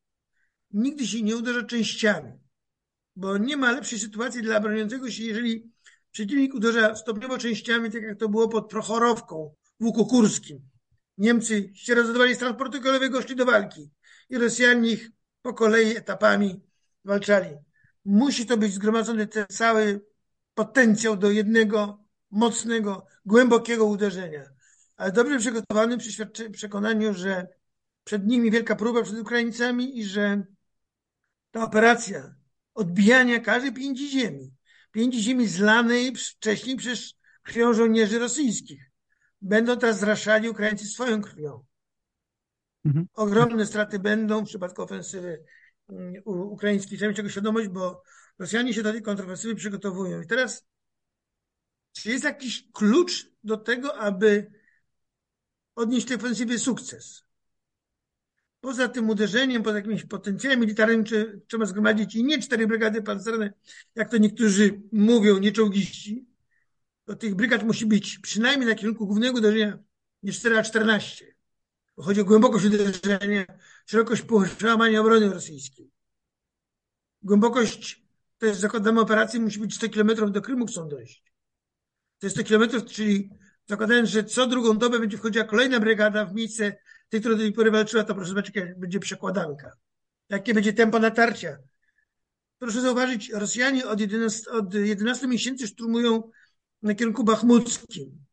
Nigdy 0.70 1.06
się 1.06 1.22
nie 1.22 1.36
uderza 1.36 1.62
częściami, 1.62 2.32
bo 3.16 3.38
nie 3.38 3.56
ma 3.56 3.72
lepszej 3.72 3.98
sytuacji 3.98 4.42
dla 4.42 4.60
broniącego 4.60 5.10
się, 5.10 5.22
jeżeli 5.22 5.72
przeciwnik 6.10 6.54
uderza 6.54 6.96
stopniowo 6.96 7.38
częściami, 7.38 7.90
tak 7.90 8.02
jak 8.02 8.18
to 8.18 8.28
było 8.28 8.48
pod 8.48 8.70
Prochorowką 8.70 9.54
w 9.80 9.84
Łuku 9.84 10.06
Kurskim. 10.06 10.77
Niemcy 11.18 11.70
się 11.74 11.94
rozładowali 11.94 12.34
z 12.34 12.38
transportu 12.38 12.80
kolejowego, 12.80 13.22
szli 13.22 13.36
do 13.36 13.44
walki 13.44 13.90
i 14.30 14.38
Rosjanie 14.38 14.90
ich 14.90 15.10
po 15.42 15.54
kolei 15.54 15.96
etapami 15.96 16.62
walczali. 17.04 17.56
Musi 18.04 18.46
to 18.46 18.56
być 18.56 18.72
zgromadzony 18.72 19.26
ten 19.26 19.46
cały 19.48 20.00
potencjał 20.54 21.16
do 21.16 21.30
jednego 21.30 22.04
mocnego, 22.30 23.06
głębokiego 23.24 23.84
uderzenia. 23.84 24.44
Ale 24.96 25.12
dobrze 25.12 25.38
przygotowany 25.38 25.98
przy 25.98 26.26
przekonaniu, 26.52 27.14
że 27.14 27.46
przed 28.04 28.26
nimi 28.26 28.50
wielka 28.50 28.76
próba 28.76 29.02
przed 29.02 29.18
Ukraińcami 29.18 29.98
i 29.98 30.04
że 30.04 30.42
ta 31.50 31.64
operacja 31.64 32.34
odbijania 32.74 33.40
każdej 33.40 33.72
pięci 33.72 34.10
ziemi, 34.10 34.54
pięci 34.92 35.22
ziemi 35.22 35.46
zlanej 35.46 36.16
wcześniej 36.16 36.76
przez 36.76 37.14
krwią 37.42 37.72
żołnierzy 37.72 38.18
rosyjskich, 38.18 38.90
będą 39.40 39.78
teraz 39.78 39.98
zraszali 39.98 40.48
Ukraińcy 40.48 40.86
swoją 40.86 41.22
krwią. 41.22 41.64
Mhm. 42.84 43.06
Ogromne 43.14 43.66
straty 43.66 43.98
będą 43.98 44.44
w 44.44 44.48
przypadku 44.48 44.82
ofensywy 44.82 45.44
mm, 45.88 46.14
ukraińskiej. 46.24 46.98
Trzeba 46.98 47.08
mieć 47.08 47.16
tego 47.16 47.28
świadomość, 47.28 47.68
bo 47.68 48.02
Rosjanie 48.38 48.74
się 48.74 48.82
do 48.82 48.92
tej 48.92 49.02
kontrofensywy 49.02 49.54
przygotowują. 49.54 50.22
I 50.22 50.26
teraz, 50.26 50.66
czy 51.92 52.10
jest 52.10 52.24
jakiś 52.24 52.68
klucz 52.72 53.30
do 53.44 53.56
tego, 53.56 53.98
aby 53.98 54.50
odnieść 55.74 56.06
tej 56.06 56.16
ofensywie 56.16 56.58
sukces? 56.58 57.24
Poza 58.60 58.88
tym 58.88 59.10
uderzeniem, 59.10 59.62
poza 59.62 59.76
jakimś 59.76 60.04
potencjałem 60.04 60.60
militarnym, 60.60 61.04
czy, 61.04 61.40
trzeba 61.48 61.66
zgromadzić 61.66 62.14
i 62.14 62.24
nie 62.24 62.42
cztery 62.42 62.66
brygady 62.66 63.02
pancerne, 63.02 63.52
jak 63.94 64.10
to 64.10 64.18
niektórzy 64.18 64.82
mówią, 64.92 65.38
nie 65.38 65.52
czołgiści, 65.52 66.27
tych 67.16 67.34
brygad 67.34 67.62
musi 67.62 67.86
być 67.86 68.18
przynajmniej 68.18 68.68
na 68.68 68.74
kierunku 68.74 69.06
głównego 69.06 69.38
uderzenia 69.38 69.78
nie 70.22 70.32
4, 70.32 70.58
a 70.58 70.62
14. 70.62 71.34
Bo 71.96 72.02
chodzi 72.02 72.20
o 72.20 72.24
głębokość 72.24 72.64
uderzenia, 72.64 73.44
szerokość 73.86 74.22
przełamania 74.56 75.00
obrony 75.00 75.32
rosyjskiej. 75.34 75.90
Głębokość, 77.22 78.02
to 78.38 78.46
jest 78.46 78.60
zakładamy 78.60 79.00
operacji, 79.00 79.40
musi 79.40 79.60
być 79.60 79.74
100 79.74 79.88
km 79.88 80.32
do 80.32 80.42
Krymu 80.42 80.66
chcą 80.66 80.88
dojść. 80.88 81.32
To 82.18 82.26
jest 82.26 82.36
100 82.36 82.48
km, 82.48 82.86
czyli 82.86 83.30
zakładając, 83.66 84.08
że 84.08 84.24
co 84.24 84.46
drugą 84.46 84.78
dobę 84.78 84.98
będzie 84.98 85.18
wchodziła 85.18 85.44
kolejna 85.44 85.80
brygada 85.80 86.24
w 86.24 86.34
miejsce 86.34 86.76
tej, 87.08 87.20
która 87.20 87.34
do 87.34 87.40
tej 87.40 87.52
pory 87.52 87.70
walczyła, 87.70 88.04
to 88.04 88.14
proszę 88.14 88.28
zobaczyć, 88.28 88.56
jaka 88.56 88.74
będzie 88.76 89.00
przekładanka. 89.00 89.72
Jakie 90.28 90.54
będzie 90.54 90.72
tempo 90.72 90.98
natarcia. 90.98 91.58
Proszę 92.58 92.80
zauważyć, 92.80 93.30
Rosjanie 93.30 93.86
od 93.86 94.00
11, 94.00 94.50
od 94.50 94.74
11 94.74 95.28
miesięcy 95.28 95.66
szturmują 95.66 96.30
na 96.82 96.94
kierunku 96.94 97.24
bachmuckim. 97.24 98.24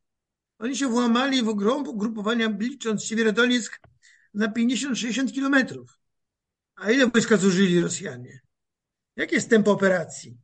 Oni 0.60 0.78
się 0.78 0.88
włamali 0.88 1.44
w 1.44 1.48
ugrupowania, 1.48 2.50
licząc 2.60 3.04
Siewierodoniec 3.04 3.72
na 4.34 4.48
50-60 4.48 5.32
kilometrów. 5.32 6.00
A 6.75 6.92
ile 6.92 7.08
wojska 7.08 7.38
zużyli 7.38 7.82
Rosjanie? 7.82 8.42
Jakie 9.16 9.36
jest 9.36 9.50
tempo 9.50 9.72
operacji? 9.72 10.38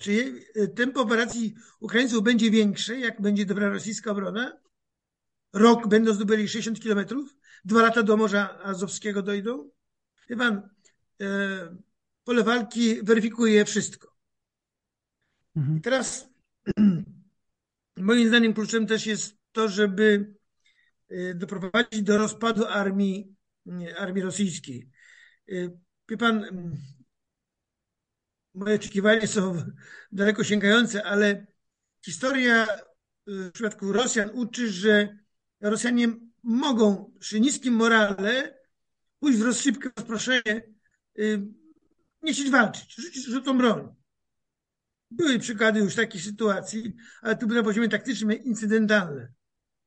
Czy 0.00 0.42
tempo 0.76 1.00
operacji 1.00 1.54
Ukraińców 1.80 2.22
będzie 2.22 2.50
większe, 2.50 2.98
jak 2.98 3.22
będzie 3.22 3.46
dobra 3.46 3.68
rosyjska 3.68 4.10
obrona? 4.10 4.60
Rok 5.52 5.88
będą 5.88 6.12
zdobyli 6.12 6.48
60 6.48 6.80
kilometrów, 6.80 7.36
dwa 7.64 7.82
lata 7.82 8.02
do 8.02 8.16
Morza 8.16 8.62
Azowskiego 8.62 9.22
dojdą. 9.22 9.70
Wie 10.28 10.36
pan, 10.36 10.68
e, 11.20 11.76
pole 12.24 12.44
walki 12.44 13.02
weryfikuje 13.02 13.64
wszystko. 13.64 14.16
Mhm. 15.56 15.78
I 15.78 15.80
teraz 15.80 16.27
moim 17.96 18.28
zdaniem 18.28 18.54
kluczem 18.54 18.86
też 18.86 19.06
jest 19.06 19.38
to, 19.52 19.68
żeby 19.68 20.34
e, 21.08 21.34
doprowadzić 21.34 22.02
do 22.02 22.18
rozpadu 22.18 22.66
armii, 22.66 23.36
armii 23.98 24.22
rosyjskiej. 24.22 24.90
E, 25.48 25.52
wie 26.08 26.16
pan, 26.16 26.44
moje 28.54 28.74
oczekiwania 28.74 29.26
są 29.26 29.62
daleko 30.12 30.44
sięgające, 30.44 31.04
ale 31.04 31.46
historia 32.04 32.66
w 33.26 33.50
przypadku 33.52 33.92
Rosjan 33.92 34.30
uczy, 34.34 34.72
że 34.72 35.18
Rosjanie 35.60 36.08
mogą 36.42 37.12
przy 37.18 37.40
niskim 37.40 37.74
morale 37.74 38.58
pójść 39.20 39.38
w 39.38 39.42
rozsypkę, 39.42 39.90
y, 41.18 41.46
nie 42.22 42.32
chcieć 42.32 42.50
walczyć, 42.50 42.94
rzucić 42.94 43.24
rzutą 43.24 43.58
broń. 43.58 43.97
Były 45.10 45.38
przykłady 45.38 45.80
już 45.80 45.94
takich 45.94 46.22
sytuacji, 46.22 46.92
ale 47.22 47.36
to 47.36 47.46
były 47.46 47.58
na 47.58 47.64
poziomie 47.64 47.88
taktycznym 47.88 48.44
incydentalne. 48.44 49.32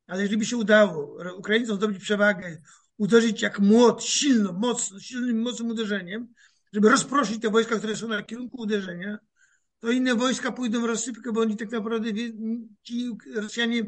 Ale 0.08 0.22
jeżeli 0.22 0.38
by 0.38 0.46
się 0.46 0.58
udało 0.58 1.18
Ukraińcom 1.38 1.76
zdobyć 1.76 2.00
przewagę, 2.00 2.62
uderzyć 2.98 3.42
jak 3.42 3.60
młot, 3.60 4.04
silno, 4.04 4.54
mocno, 4.54 5.00
silnym, 5.00 5.42
mocnym 5.42 5.70
uderzeniem, 5.70 6.34
żeby 6.74 6.90
rozproszyć 6.90 7.42
te 7.42 7.50
wojska, 7.50 7.78
które 7.78 7.96
są 7.96 8.08
na 8.08 8.24
kierunku 8.24 8.62
uderzenia, 8.62 9.18
to 9.80 9.92
inne 9.92 10.16
wojska 10.16 10.52
pójdą 10.52 10.82
w 10.82 10.86
rozsypkę, 10.86 11.32
bo 11.32 11.42
oni 11.42 11.58
tak 11.58 11.72
naprawdę, 11.72 12.10
ci 12.84 13.12
Rosjanie 13.36 13.84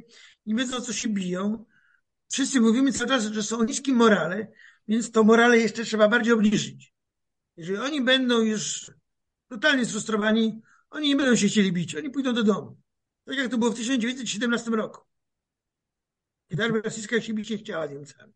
nie 0.46 0.56
wiedzą, 0.56 0.78
o 0.78 0.82
co 0.82 0.94
się 0.94 1.10
biją, 1.10 1.66
wszyscy 2.32 2.62
mówimy 2.62 2.92
cały 2.92 3.10
czas, 3.10 3.26
że 3.26 3.44
są 3.44 3.64
niskim 3.64 3.96
morale, 3.96 4.48
więc 4.88 5.12
to 5.12 5.24
morale 5.24 5.58
jeszcze 5.60 5.84
trzeba 5.84 6.08
bardziej 6.08 6.34
obniżyć. 6.34 6.94
Jeżeli 7.58 7.78
oni 7.78 8.02
będą 8.02 8.42
już 8.42 8.92
totalnie 9.48 9.86
sfrustrowani, 9.86 10.62
oni 10.94 11.08
nie 11.08 11.16
będą 11.16 11.36
się 11.36 11.48
chcieli 11.48 11.72
bić, 11.72 11.96
oni 11.96 12.10
pójdą 12.10 12.34
do 12.34 12.44
domu. 12.44 12.78
Tak 13.26 13.38
jak 13.38 13.52
to 13.52 13.58
było 13.58 13.72
w 13.72 13.76
1917 13.76 14.72
roku. 14.72 15.02
Kiedy 16.50 16.64
armia 16.64 16.82
rosyjska 16.82 17.22
się 17.22 17.34
bić 17.34 17.50
nie 17.50 17.58
chciała 17.58 17.86
Niemcami. 17.86 18.34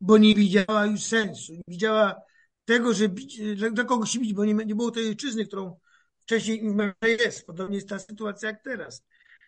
Bo 0.00 0.18
nie 0.18 0.34
widziała 0.34 0.86
już 0.86 1.02
sensu, 1.02 1.52
nie 1.52 1.62
widziała 1.68 2.20
tego, 2.64 2.94
że 2.94 3.08
bić, 3.08 3.40
dla 3.72 3.84
kogo 3.84 4.06
się 4.06 4.18
bić, 4.18 4.34
bo 4.34 4.44
nie, 4.44 4.54
nie 4.54 4.74
było 4.74 4.90
tej 4.90 5.08
ojczyzny, 5.08 5.46
którą 5.46 5.80
wcześniej 6.18 6.62
jest. 7.02 7.46
Podobnie 7.46 7.76
jest 7.76 7.88
ta 7.88 7.98
sytuacja 7.98 8.48
jak 8.48 8.62
teraz. 8.62 9.04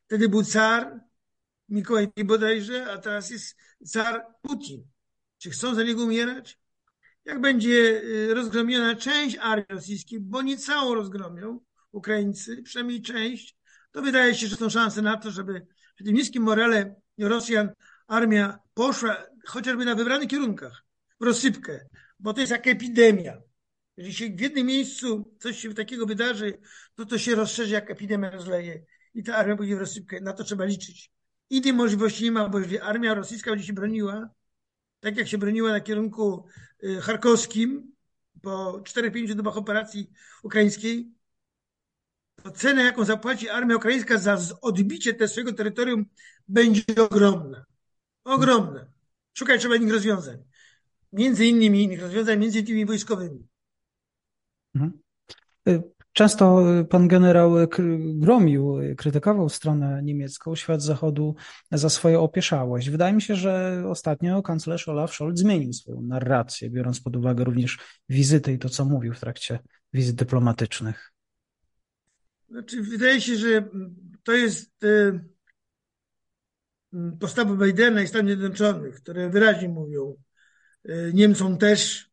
Wtedy 0.06 0.28
był 0.28 0.44
car, 0.44 1.00
Mikołaj 1.68 2.08
bodajże, 2.24 2.92
a 2.92 2.98
teraz 2.98 3.30
jest 3.30 3.56
car 3.86 4.26
Putin. 4.42 4.86
Czy 5.38 5.50
chcą 5.50 5.74
za 5.74 5.82
niego 5.82 6.04
umierać? 6.04 6.58
Jak 7.24 7.40
będzie 7.40 8.02
y, 8.04 8.34
rozgromiona 8.34 8.94
część 8.94 9.36
armii 9.36 9.66
rosyjskiej, 9.68 10.20
bo 10.20 10.42
nie 10.42 10.56
całą 10.56 10.94
rozgromią 10.94 11.60
Ukraińcy, 11.92 12.62
przynajmniej 12.62 13.02
część, 13.02 13.56
to 13.92 14.02
wydaje 14.02 14.34
się, 14.34 14.46
że 14.46 14.56
są 14.56 14.70
szanse 14.70 15.02
na 15.02 15.16
to, 15.16 15.30
żeby 15.30 15.66
w 16.00 16.04
tym 16.04 16.14
niskim 16.14 16.42
morale 16.42 16.94
Rosjan 17.18 17.70
armia 18.06 18.58
poszła 18.74 19.26
chociażby 19.46 19.84
na 19.84 19.94
wybranych 19.94 20.28
kierunkach, 20.28 20.84
w 21.20 21.24
rozsypkę, 21.24 21.86
bo 22.20 22.34
to 22.34 22.40
jest 22.40 22.52
jak 22.52 22.66
epidemia. 22.66 23.42
Jeżeli 23.96 24.14
się 24.14 24.30
w 24.30 24.40
jednym 24.40 24.66
miejscu 24.66 25.34
coś 25.38 25.58
się 25.58 25.74
takiego 25.74 26.06
wydarzy, 26.06 26.58
to 26.94 27.06
to 27.06 27.18
się 27.18 27.34
rozszerzy, 27.34 27.74
jak 27.74 27.90
epidemia 27.90 28.30
rozleje 28.30 28.84
i 29.14 29.22
ta 29.22 29.36
armia 29.36 29.56
pójdzie 29.56 29.76
w 29.76 29.78
rozsypkę. 29.78 30.20
Na 30.20 30.32
to 30.32 30.44
trzeba 30.44 30.64
liczyć. 30.64 31.10
Innej 31.50 31.72
możliwości 31.72 32.24
nie 32.24 32.32
ma, 32.32 32.48
bo 32.48 32.58
jeżeli 32.58 32.78
armia 32.78 33.14
rosyjska 33.14 33.50
będzie 33.50 33.66
się 33.66 33.72
broniła, 33.72 34.30
tak 35.04 35.16
jak 35.16 35.28
się 35.28 35.38
broniła 35.38 35.70
na 35.70 35.80
kierunku 35.80 36.46
y, 36.84 37.00
charkowskim 37.00 37.92
po 38.42 38.72
4-5 38.72 39.34
dobach 39.34 39.56
operacji 39.56 40.10
ukraińskiej, 40.42 41.12
to 42.42 42.50
cena, 42.50 42.82
jaką 42.82 43.04
zapłaci 43.04 43.48
armia 43.48 43.76
ukraińska 43.76 44.18
za 44.18 44.38
odbicie 44.62 45.12
tego 45.12 45.28
swojego 45.28 45.52
terytorium, 45.52 46.06
będzie 46.48 46.82
ogromna. 47.10 47.64
Ogromna. 48.24 48.86
Szukać 49.34 49.60
trzeba 49.60 49.76
innych 49.76 49.92
rozwiązań. 49.92 50.44
Między 51.12 51.46
innymi 51.46 51.82
innych 51.82 52.00
rozwiązań, 52.00 52.38
między 52.38 52.58
innymi 52.58 52.86
wojskowymi. 52.86 53.48
Mhm. 54.74 55.00
Y, 56.14 56.16
często 56.16 56.64
pan 56.90 57.08
generał 57.08 57.54
gromił, 58.14 58.78
krytykował 58.96 59.48
stronę 59.48 60.02
niemiecką, 60.02 60.56
świat 60.56 60.82
zachodu 60.82 61.34
za 61.72 61.88
swoją 61.88 62.20
opieszałość. 62.20 62.90
Wydaje 62.90 63.12
mi 63.12 63.22
się, 63.22 63.36
że 63.36 63.84
ostatnio 63.88 64.42
kanclerz 64.42 64.88
Olaf 64.88 65.12
Scholz 65.12 65.38
zmienił 65.38 65.72
swoją 65.72 66.02
narrację, 66.02 66.70
biorąc 66.70 67.00
pod 67.00 67.16
uwagę 67.16 67.44
również 67.44 67.78
wizyty 68.08 68.52
i 68.52 68.58
to, 68.58 68.68
co 68.68 68.84
mówił 68.84 69.14
w 69.14 69.20
trakcie 69.20 69.58
wizyt 69.92 70.16
dyplomatycznych. 70.16 71.12
Znaczy, 72.50 72.82
wydaje 72.82 73.20
się, 73.20 73.36
że 73.36 73.68
to 74.22 74.32
jest 74.32 74.84
y, 74.84 75.20
postawa 77.20 77.66
Bidena 77.66 78.02
i 78.02 78.08
Stanów 78.08 78.26
Zjednoczonych, 78.26 78.94
które 78.94 79.30
wyraźnie 79.30 79.68
mówią 79.68 80.14
y, 80.88 81.10
Niemcom 81.14 81.58
też, 81.58 82.10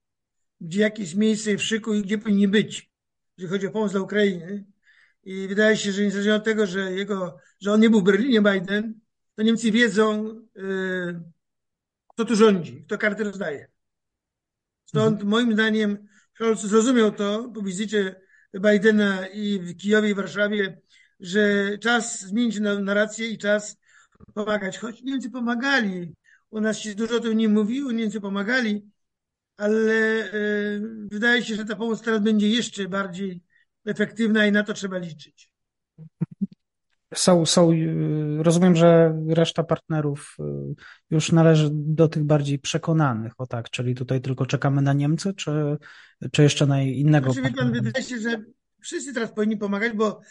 gdzie 0.62 0.82
jakieś 0.82 1.16
miejsce 1.16 1.58
w 1.58 1.64
szyku 1.64 1.94
i 1.94 2.02
gdzie 2.02 2.18
powinni 2.18 2.48
być, 2.48 2.91
jeżeli 3.38 3.50
chodzi 3.54 3.68
o 3.68 3.72
pomoc 3.72 3.92
dla 3.92 4.02
Ukrainy. 4.02 4.66
I 5.24 5.48
wydaje 5.48 5.78
się, 5.78 5.92
że 5.92 6.04
niezależnie 6.04 6.36
od 6.36 6.44
tego, 6.44 6.68
że, 6.68 6.92
jego, 6.92 7.38
że 7.60 7.74
on 7.74 7.80
nie 7.80 7.90
był 7.90 8.02
w 8.02 8.04
Berlinie, 8.04 8.42
Biden, 8.42 9.00
to 9.36 9.44
Niemcy 9.44 9.72
wiedzą, 9.72 10.36
kto 12.08 12.26
tu 12.26 12.36
rządzi, 12.36 12.84
kto 12.86 12.98
karty 12.98 13.24
rozdaje. 13.24 13.68
Stąd 14.86 15.14
mhm. 15.14 15.30
moim 15.30 15.54
zdaniem 15.54 16.08
Scholz 16.34 16.62
zrozumiał 16.62 17.12
to 17.12 17.52
po 17.54 17.62
wizycie 17.62 18.16
Bidena 18.54 19.28
i 19.28 19.60
w 19.60 19.78
Kijowie 19.78 20.10
i 20.10 20.14
Warszawie, 20.14 20.82
że 21.20 21.78
czas 21.78 22.22
zmienić 22.22 22.60
narrację 22.60 23.28
i 23.28 23.38
czas 23.38 23.78
pomagać. 24.34 24.78
Choć 24.78 25.02
Niemcy 25.02 25.30
pomagali, 25.30 26.16
u 26.50 26.60
nas 26.60 26.80
się 26.80 26.96
dużo 26.96 27.16
o 27.16 27.20
tym 27.20 27.38
nie 27.38 27.50
mówiło, 27.50 27.92
Niemcy 27.92 28.22
pomagali, 28.22 28.92
ale 29.58 29.94
e, 29.94 30.32
wydaje 31.12 31.44
się, 31.44 31.56
że 31.56 31.66
ta 31.66 31.76
pomoc 31.76 32.02
teraz 32.02 32.22
będzie 32.22 32.50
jeszcze 32.50 32.88
bardziej 32.88 33.42
efektywna 33.86 34.46
i 34.46 34.52
na 34.52 34.64
to 34.64 34.74
trzeba 34.74 34.98
liczyć. 34.98 35.52
Są, 37.14 37.46
są, 37.46 37.72
y, 37.72 38.44
rozumiem, 38.44 38.76
że 38.76 39.20
reszta 39.28 39.64
partnerów 39.64 40.36
y, 40.40 40.44
już 41.10 41.32
należy 41.32 41.70
do 41.72 42.08
tych 42.08 42.24
bardziej 42.24 42.60
przekonanych, 42.60 43.34
o 43.38 43.48
tak, 43.48 43.70
czyli 43.70 43.96
tutaj 43.96 44.22
tylko 44.22 44.46
czekamy 44.46 44.82
na 44.82 44.94
Niemcy, 44.94 45.34
czy, 45.34 45.78
czy 46.32 46.44
jeszcze 46.44 46.66
na 46.66 46.82
innego 46.82 47.34
znaczy, 47.34 47.54
pan, 47.56 47.72
Wydaje 47.72 48.06
się, 48.06 48.20
że 48.20 48.44
wszyscy 48.82 49.14
teraz 49.14 49.34
powinni 49.34 49.58
pomagać, 49.58 49.94
bo 49.94 50.22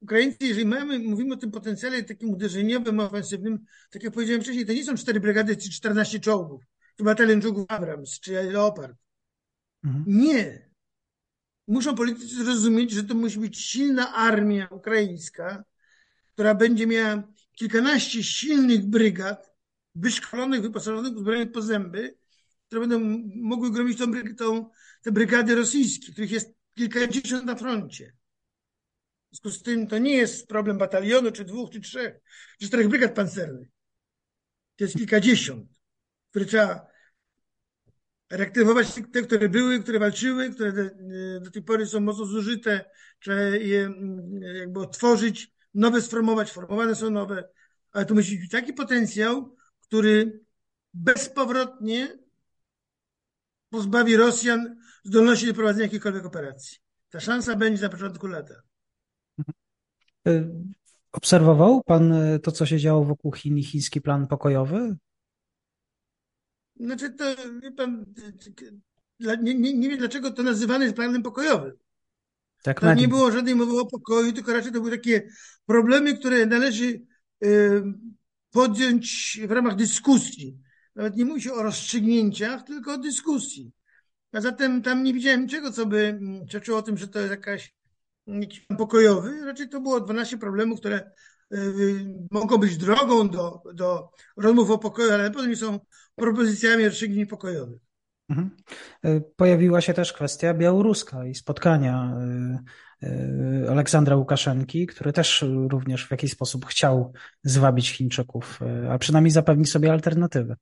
Ukraińcy, 0.00 0.36
jeżeli 0.40 0.66
mamy, 0.66 0.98
mówimy 0.98 1.34
o 1.34 1.36
tym 1.36 1.50
potencjale 1.50 2.02
takim 2.02 2.30
uderzeniowym, 2.30 3.00
ofensywnym, 3.00 3.58
tak 3.90 4.02
jak 4.02 4.12
powiedziałem 4.12 4.42
wcześniej, 4.42 4.66
to 4.66 4.72
nie 4.72 4.84
są 4.84 4.94
cztery 4.94 5.20
brygady 5.20 5.56
czy 5.56 5.70
14 5.70 6.20
czołgów, 6.20 6.64
czy 6.98 7.04
batalion 7.04 7.40
czołgów 7.40 7.64
Abrams, 7.68 8.20
czy 8.20 8.32
Leopard. 8.32 8.96
Mhm. 9.84 10.04
Nie. 10.06 10.68
Muszą 11.68 11.94
politycy 11.94 12.44
zrozumieć, 12.44 12.90
że 12.90 13.04
to 13.04 13.14
musi 13.14 13.38
być 13.38 13.58
silna 13.58 14.14
armia 14.14 14.68
ukraińska, 14.70 15.64
która 16.32 16.54
będzie 16.54 16.86
miała 16.86 17.22
kilkanaście 17.52 18.24
silnych 18.24 18.86
brygad, 18.86 19.52
wyszkolonych, 19.94 20.62
wyposażonych, 20.62 21.16
uzbrojonych 21.16 21.52
po 21.52 21.62
zęby, 21.62 22.18
które 22.66 22.80
będą 22.80 22.98
mogły 23.34 23.72
gromić 23.72 23.98
tą, 23.98 24.12
tą, 24.38 24.70
te 25.02 25.12
brygady 25.12 25.54
rosyjskie, 25.54 26.12
których 26.12 26.30
jest 26.30 26.54
kilkadziesiąt 26.74 27.44
na 27.44 27.56
froncie. 27.56 28.16
W 29.30 29.36
związku 29.36 29.50
z 29.50 29.62
tym 29.62 29.86
to 29.86 29.98
nie 29.98 30.16
jest 30.16 30.48
problem 30.48 30.78
batalionu, 30.78 31.32
czy 31.32 31.44
dwóch, 31.44 31.70
czy 31.70 31.80
trzech, 31.80 32.20
czy 32.60 32.66
czterech 32.66 32.88
brygad 32.88 33.14
pancernych. 33.14 33.68
To 34.76 34.84
jest 34.84 34.96
kilkadziesiąt, 34.96 35.70
które 36.30 36.44
trzeba 36.44 36.87
reaktywować 38.30 39.00
te, 39.12 39.22
które 39.22 39.48
były, 39.48 39.80
które 39.80 39.98
walczyły, 39.98 40.50
które 40.50 40.72
do, 40.72 40.82
do 41.40 41.50
tej 41.50 41.62
pory 41.62 41.86
są 41.86 42.00
mocno 42.00 42.24
zużyte, 42.24 42.84
trzeba 43.20 43.40
je 43.40 43.86
mm, 43.86 44.42
jakby 44.42 44.80
otworzyć, 44.80 45.52
nowe 45.74 46.02
sformować, 46.02 46.52
formowane 46.52 46.94
są 46.94 47.10
nowe, 47.10 47.48
ale 47.92 48.06
tu 48.06 48.14
musi 48.14 48.38
być 48.38 48.50
taki 48.50 48.72
potencjał, 48.72 49.56
który 49.80 50.40
bezpowrotnie 50.94 52.18
pozbawi 53.70 54.16
Rosjan 54.16 54.76
zdolności 55.04 55.46
do 55.46 55.54
prowadzenia 55.54 55.84
jakiejkolwiek 55.84 56.26
operacji. 56.26 56.78
Ta 57.10 57.20
szansa 57.20 57.56
będzie 57.56 57.82
na 57.82 57.88
początku 57.88 58.26
lata. 58.26 58.54
Y, 60.28 60.50
obserwował 61.12 61.82
pan 61.82 62.12
y, 62.12 62.38
to, 62.38 62.52
co 62.52 62.66
się 62.66 62.78
działo 62.78 63.04
wokół 63.04 63.32
Chin 63.32 63.58
i 63.58 63.64
chiński 63.64 64.00
plan 64.00 64.26
pokojowy? 64.26 64.96
Znaczy, 66.80 67.10
to 67.10 67.24
wie 67.62 67.72
pan, 67.72 68.04
nie, 69.20 69.54
nie, 69.54 69.74
nie 69.74 69.88
wiem 69.88 69.98
dlaczego 69.98 70.30
to 70.30 70.42
nazywane 70.42 70.84
jest 70.84 70.96
planem 70.96 71.22
pokojowym. 71.22 71.72
Tak, 72.62 72.80
Tam 72.80 72.96
nie 72.96 73.08
było 73.08 73.32
żadnej 73.32 73.54
mowy 73.54 73.80
o 73.80 73.86
pokoju, 73.86 74.32
tylko 74.32 74.52
raczej 74.52 74.72
to 74.72 74.80
były 74.80 74.90
takie 74.90 75.28
problemy, 75.66 76.18
które 76.18 76.46
należy 76.46 77.02
y, 77.44 77.82
podjąć 78.50 79.38
w 79.48 79.50
ramach 79.50 79.76
dyskusji. 79.76 80.58
Nawet 80.94 81.16
nie 81.16 81.24
mówi 81.24 81.42
się 81.42 81.52
o 81.52 81.62
rozstrzygnięciach, 81.62 82.62
tylko 82.62 82.92
o 82.92 82.98
dyskusji. 82.98 83.72
A 84.32 84.40
zatem 84.40 84.82
tam 84.82 85.02
nie 85.02 85.14
widziałem 85.14 85.42
niczego, 85.42 85.72
co 85.72 85.86
by 85.86 85.98
mm, 85.98 86.48
świadczyło 86.48 86.78
o 86.78 86.82
tym, 86.82 86.98
że 86.98 87.08
to 87.08 87.18
jest 87.18 87.30
jakaś 87.30 87.74
jakiś 88.26 88.66
pokojowy. 88.78 89.44
Raczej 89.44 89.68
to 89.68 89.80
było 89.80 90.00
12 90.00 90.38
problemów, 90.38 90.80
które 90.80 91.10
mogą 92.30 92.58
być 92.58 92.76
drogą 92.76 93.28
do, 93.28 93.62
do 93.74 94.10
rozmów 94.36 94.70
o 94.70 94.78
pokoju, 94.78 95.12
ale 95.12 95.30
nie 95.48 95.56
są 95.56 95.80
propozycjami 96.14 96.84
rozstrzygnięć 96.84 97.30
pokojowych. 97.30 97.80
Mhm. 98.28 98.50
Y, 99.04 99.22
pojawiła 99.36 99.80
się 99.80 99.94
też 99.94 100.12
kwestia 100.12 100.54
białoruska 100.54 101.26
i 101.26 101.34
spotkania 101.34 102.18
y, 103.02 103.70
Aleksandra 103.70 104.16
Łukaszenki, 104.16 104.86
który 104.86 105.12
też 105.12 105.44
również 105.70 106.06
w 106.06 106.10
jakiś 106.10 106.32
sposób 106.32 106.66
chciał 106.66 107.12
zwabić 107.42 107.90
Chińczyków, 107.90 108.60
a 108.90 108.98
przynajmniej 108.98 109.30
zapewnić 109.30 109.70
sobie 109.70 109.92
alternatywę. 109.92 110.56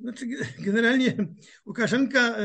Znaczy, 0.00 0.26
generalnie 0.58 1.16
Łukaszenka 1.66 2.36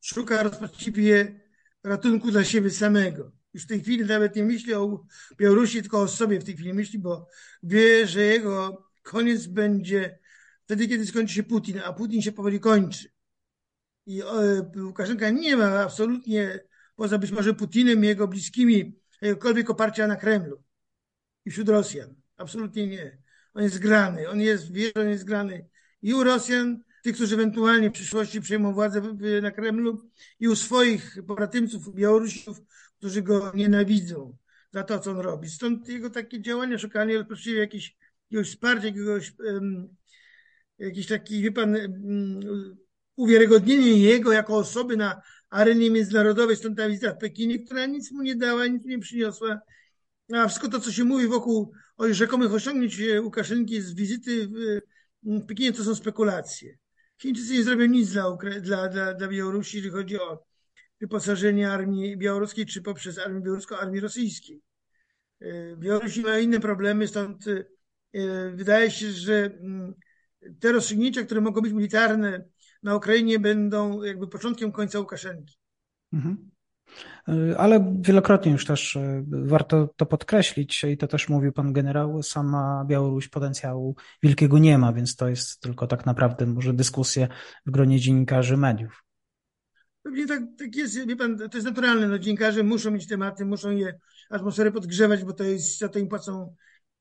szuka 0.00 0.42
rozpaczliwie 0.42 1.40
ratunku 1.84 2.30
dla 2.30 2.44
siebie 2.44 2.70
samego. 2.70 3.32
Już 3.54 3.64
w 3.64 3.66
tej 3.66 3.80
chwili 3.80 4.04
nawet 4.04 4.36
nie 4.36 4.44
myśli 4.44 4.74
o 4.74 5.04
Białorusi, 5.38 5.80
tylko 5.80 6.00
o 6.00 6.08
sobie 6.08 6.40
w 6.40 6.44
tej 6.44 6.54
chwili 6.54 6.74
myśli, 6.74 6.98
bo 6.98 7.28
wie, 7.62 8.06
że 8.06 8.22
jego 8.22 8.84
koniec 9.02 9.46
będzie 9.46 10.18
wtedy, 10.64 10.88
kiedy 10.88 11.06
skończy 11.06 11.34
się 11.34 11.42
Putin, 11.42 11.80
a 11.84 11.92
Putin 11.92 12.22
się 12.22 12.32
powoli 12.32 12.60
kończy. 12.60 13.08
I 14.06 14.22
e, 14.22 14.26
Łukaszenka 14.76 15.30
nie 15.30 15.56
ma 15.56 15.80
absolutnie, 15.80 16.60
poza 16.96 17.18
być 17.18 17.30
może 17.30 17.54
Putinem 17.54 18.04
i 18.04 18.06
jego 18.06 18.28
bliskimi, 18.28 18.98
jakiegokolwiek 19.20 19.70
oparcia 19.70 20.06
na 20.06 20.16
Kremlu 20.16 20.62
i 21.44 21.50
wśród 21.50 21.68
Rosjan. 21.68 22.14
Absolutnie 22.36 22.86
nie. 22.86 23.18
On 23.54 23.62
jest 23.62 23.74
zgrany. 23.74 24.28
On 24.28 24.40
jest, 24.40 24.72
wie, 24.72 24.94
on 24.94 25.08
jest 25.08 25.22
zgrany 25.22 25.68
i 26.02 26.14
u 26.14 26.24
Rosjan, 26.24 26.82
tych, 27.02 27.14
którzy 27.14 27.34
ewentualnie 27.34 27.90
w 27.90 27.92
przyszłości 27.92 28.40
przejmą 28.40 28.74
władzę 28.74 29.02
na 29.42 29.50
Kremlu 29.50 30.10
i 30.40 30.48
u 30.48 30.56
swoich 30.56 31.16
pobratymców, 31.26 31.94
Białorusów, 31.94 32.58
którzy 33.06 33.22
go 33.22 33.52
nienawidzą 33.54 34.36
za 34.72 34.82
to, 34.82 34.98
co 34.98 35.10
on 35.10 35.18
robi. 35.18 35.50
Stąd 35.50 35.88
jego 35.88 36.10
takie 36.10 36.40
działania, 36.40 36.78
szukanie 36.78 37.24
właściwie 37.24 37.58
jakiegoś, 37.58 37.96
jakiegoś 38.30 38.50
wsparcia, 38.50 38.86
jakiegoś, 38.86 39.32
um, 39.38 39.96
jakiś 40.78 41.06
taki, 41.06 41.42
wie 41.42 41.52
pan, 41.52 41.76
um, 41.76 42.76
uwiarygodnienie 43.16 43.98
jego 43.98 44.32
jako 44.32 44.56
osoby 44.56 44.96
na 44.96 45.22
arenie 45.50 45.90
międzynarodowej, 45.90 46.56
stąd 46.56 46.76
ta 46.78 46.88
wizyta 46.88 47.14
w 47.14 47.18
Pekinie, 47.18 47.58
która 47.58 47.86
nic 47.86 48.12
mu 48.12 48.22
nie 48.22 48.36
dała, 48.36 48.66
nic 48.66 48.82
mu 48.82 48.88
nie 48.88 48.98
przyniosła. 48.98 49.60
A 50.32 50.48
wszystko 50.48 50.68
to, 50.68 50.80
co 50.80 50.92
się 50.92 51.04
mówi 51.04 51.26
wokół 51.26 51.72
o 51.96 52.14
rzekomych 52.14 52.52
osiągnięć 52.52 53.00
Łukaszenki 53.22 53.80
z 53.80 53.94
wizyty 53.94 54.48
w 54.48 54.52
w 55.22 55.46
Pekinie 55.46 55.72
to 55.72 55.84
są 55.84 55.94
spekulacje. 55.94 56.78
Chińczycy 57.22 57.52
nie 57.52 57.64
zrobią 57.64 57.86
nic 57.86 58.10
dla, 58.10 58.36
dla, 58.60 58.88
dla, 58.88 59.14
dla 59.14 59.28
Białorusi, 59.28 59.76
jeżeli 59.76 59.94
chodzi 59.94 60.20
o 60.20 60.46
wyposażenie 61.00 61.70
armii 61.70 62.16
białoruskiej, 62.16 62.66
czy 62.66 62.82
poprzez 62.82 63.18
armię 63.18 63.40
białoruską, 63.40 63.76
armii 63.76 64.00
rosyjskiej. 64.00 64.62
E, 65.40 65.76
Białorusi 65.76 66.20
mają 66.20 66.42
inne 66.42 66.60
problemy, 66.60 67.08
stąd 67.08 67.44
e, 67.48 68.50
wydaje 68.50 68.90
się, 68.90 69.10
że 69.10 69.44
mm, 69.44 69.94
te 70.60 70.72
rozstrzygnięcia, 70.72 71.24
które 71.24 71.40
mogą 71.40 71.60
być 71.60 71.72
militarne, 71.72 72.44
na 72.82 72.96
Ukrainie 72.96 73.38
będą 73.38 74.02
jakby 74.02 74.28
początkiem 74.28 74.72
końca 74.72 75.00
Łukaszenki. 75.00 75.58
Mhm. 76.12 76.50
Ale 77.56 77.94
wielokrotnie 78.00 78.52
już 78.52 78.64
też 78.64 78.96
e, 78.96 79.24
warto 79.28 79.88
to 79.96 80.06
podkreślić 80.06 80.84
i 80.84 80.96
to 80.96 81.06
też 81.06 81.28
mówił 81.28 81.52
pan 81.52 81.72
generał, 81.72 82.22
sama 82.22 82.84
Białoruś 82.88 83.28
potencjału 83.28 83.96
wielkiego 84.22 84.58
nie 84.58 84.78
ma, 84.78 84.92
więc 84.92 85.16
to 85.16 85.28
jest 85.28 85.60
tylko 85.60 85.86
tak 85.86 86.06
naprawdę 86.06 86.46
może 86.46 86.72
dyskusja 86.72 87.28
w 87.66 87.70
gronie 87.70 88.00
dziennikarzy 88.00 88.56
mediów. 88.56 89.05
Pewnie 90.06 90.26
tak, 90.26 90.42
tak 90.58 90.76
jest, 90.76 91.06
wie 91.06 91.16
pan, 91.16 91.38
to 91.38 91.56
jest 91.56 91.66
naturalne, 91.66 92.08
no 92.08 92.18
dziennikarze 92.18 92.62
muszą 92.62 92.90
mieć 92.90 93.06
tematy, 93.06 93.44
muszą 93.44 93.70
je 93.70 93.98
atmosferę 94.30 94.72
podgrzewać, 94.72 95.24
bo 95.24 95.32
to 95.32 95.44
jest, 95.44 95.78
za 95.78 95.88
to 95.88 95.98
im 95.98 96.08
płacą 96.08 96.54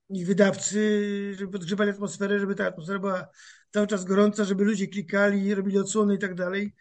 ich 0.10 0.28
wydawcy, 0.28 1.34
żeby 1.38 1.52
podgrzewali 1.52 1.90
atmosferę, 1.90 2.40
żeby 2.40 2.56
ta 2.56 2.68
atmosfera 2.68 3.00
była 3.00 3.28
cały 3.74 3.88
czas 3.88 4.06
gorąca, 4.06 4.44
żeby 4.44 4.64
ludzie 4.64 4.88
klikali, 4.88 5.56
robili 5.56 5.78
odsłony 5.78 6.16
i 6.16 6.20
tak 6.20 6.36
dalej. 6.36 6.74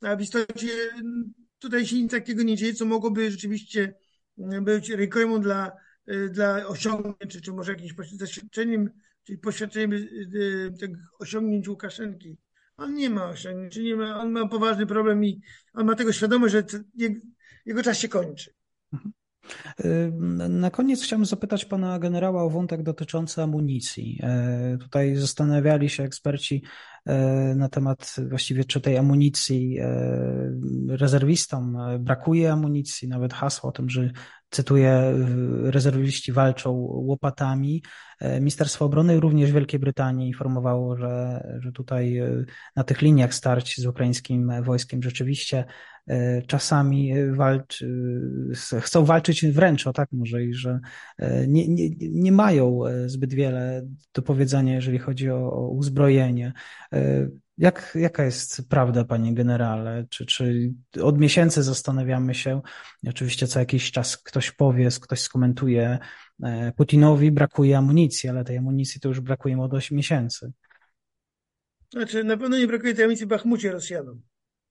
A 0.00 0.16
w 0.16 0.20
istocie 0.20 0.68
tutaj 1.58 1.86
się 1.86 1.96
nic 1.96 2.10
takiego 2.10 2.42
nie 2.42 2.56
dzieje, 2.56 2.74
co 2.74 2.84
mogłoby 2.84 3.30
rzeczywiście 3.30 3.94
mm, 4.38 4.64
być 4.64 4.90
rękojmą 4.90 5.40
dla, 5.40 5.72
y, 6.08 6.28
dla 6.28 6.66
osiągnięć, 6.66 7.32
czy, 7.32 7.40
czy 7.40 7.52
może 7.52 7.72
jakimś 7.72 7.94
zaświadczeniem, 8.12 8.90
czyli 9.24 9.38
poświadczeniem 9.38 9.92
y, 9.92 10.74
tych 10.80 10.90
osiągnięć 11.18 11.68
Łukaszenki. 11.68 12.38
On 12.82 12.94
nie 12.94 13.10
ma 13.10 13.24
osiągnięć, 13.24 13.76
nie 13.76 13.96
ma, 13.96 14.20
on 14.20 14.30
ma 14.30 14.48
poważny 14.48 14.86
problem 14.86 15.24
i 15.24 15.40
on 15.74 15.86
ma 15.86 15.94
tego 15.94 16.12
świadomość, 16.12 16.52
że 16.52 16.62
jego 17.66 17.82
czas 17.82 17.98
się 17.98 18.08
kończy. 18.08 18.54
Mhm. 18.92 19.12
Na 20.60 20.70
koniec 20.70 21.02
chciałbym 21.02 21.26
zapytać 21.26 21.64
pana 21.64 21.98
generała 21.98 22.42
o 22.42 22.50
wątek 22.50 22.82
dotyczący 22.82 23.42
amunicji. 23.42 24.20
E, 24.22 24.76
tutaj 24.80 25.16
zastanawiali 25.16 25.90
się 25.90 26.02
eksperci 26.02 26.62
e, 27.06 27.54
na 27.54 27.68
temat 27.68 28.16
właściwie 28.28 28.64
czy 28.64 28.80
tej 28.80 28.98
amunicji 28.98 29.78
rezerwistom 30.88 31.78
brakuje 32.00 32.52
amunicji, 32.52 33.08
nawet 33.08 33.32
hasło 33.34 33.68
o 33.68 33.72
tym, 33.72 33.90
że 33.90 34.10
cytuję, 34.52 35.14
rezerwiści 35.62 36.32
walczą 36.32 36.72
łopatami. 36.90 37.82
Ministerstwo 38.40 38.84
Obrony 38.84 39.20
również 39.20 39.52
Wielkiej 39.52 39.80
Brytanii 39.80 40.28
informowało, 40.28 40.96
że, 40.96 41.44
że 41.58 41.72
tutaj 41.72 42.20
na 42.76 42.84
tych 42.84 43.02
liniach 43.02 43.34
starć 43.34 43.80
z 43.80 43.86
ukraińskim 43.86 44.52
wojskiem 44.62 45.02
rzeczywiście 45.02 45.64
E, 46.08 46.42
czasami 46.42 47.12
walczy, 47.32 48.20
chcą 48.80 49.04
walczyć 49.04 49.46
wręcz 49.46 49.86
o 49.86 49.92
tak 49.92 50.08
może 50.12 50.44
i 50.44 50.54
że 50.54 50.80
e, 51.18 51.46
nie, 51.46 51.68
nie, 51.68 51.88
nie 52.00 52.32
mają 52.32 52.86
e, 52.86 53.08
zbyt 53.08 53.34
wiele 53.34 53.86
do 54.14 54.22
powiedzenia, 54.22 54.74
jeżeli 54.74 54.98
chodzi 54.98 55.30
o, 55.30 55.52
o 55.52 55.68
uzbrojenie. 55.68 56.52
Jak, 57.62 57.92
jaka 57.94 58.24
jest 58.24 58.68
prawda, 58.68 59.04
panie 59.04 59.34
generale? 59.34 60.06
Czy, 60.10 60.26
czy 60.26 60.72
od 61.02 61.18
miesięcy 61.18 61.62
zastanawiamy 61.62 62.34
się, 62.34 62.60
oczywiście 63.08 63.46
co 63.46 63.58
jakiś 63.58 63.90
czas 63.90 64.16
ktoś 64.16 64.50
powie, 64.50 64.88
ktoś 65.00 65.20
skomentuje, 65.20 65.98
Putinowi 66.76 67.32
brakuje 67.32 67.78
amunicji, 67.78 68.28
ale 68.28 68.44
tej 68.44 68.58
amunicji 68.58 69.00
to 69.00 69.08
już 69.08 69.20
brakuje 69.20 69.56
mu 69.56 69.62
od 69.62 69.74
8 69.74 69.96
miesięcy. 69.96 70.52
Znaczy, 71.92 72.24
na 72.24 72.36
pewno 72.36 72.58
nie 72.58 72.66
brakuje 72.66 72.94
tej 72.94 73.04
amunicji 73.04 73.26
w 73.26 73.28
Bachmucie 73.28 73.72
Rosjanom. 73.72 74.22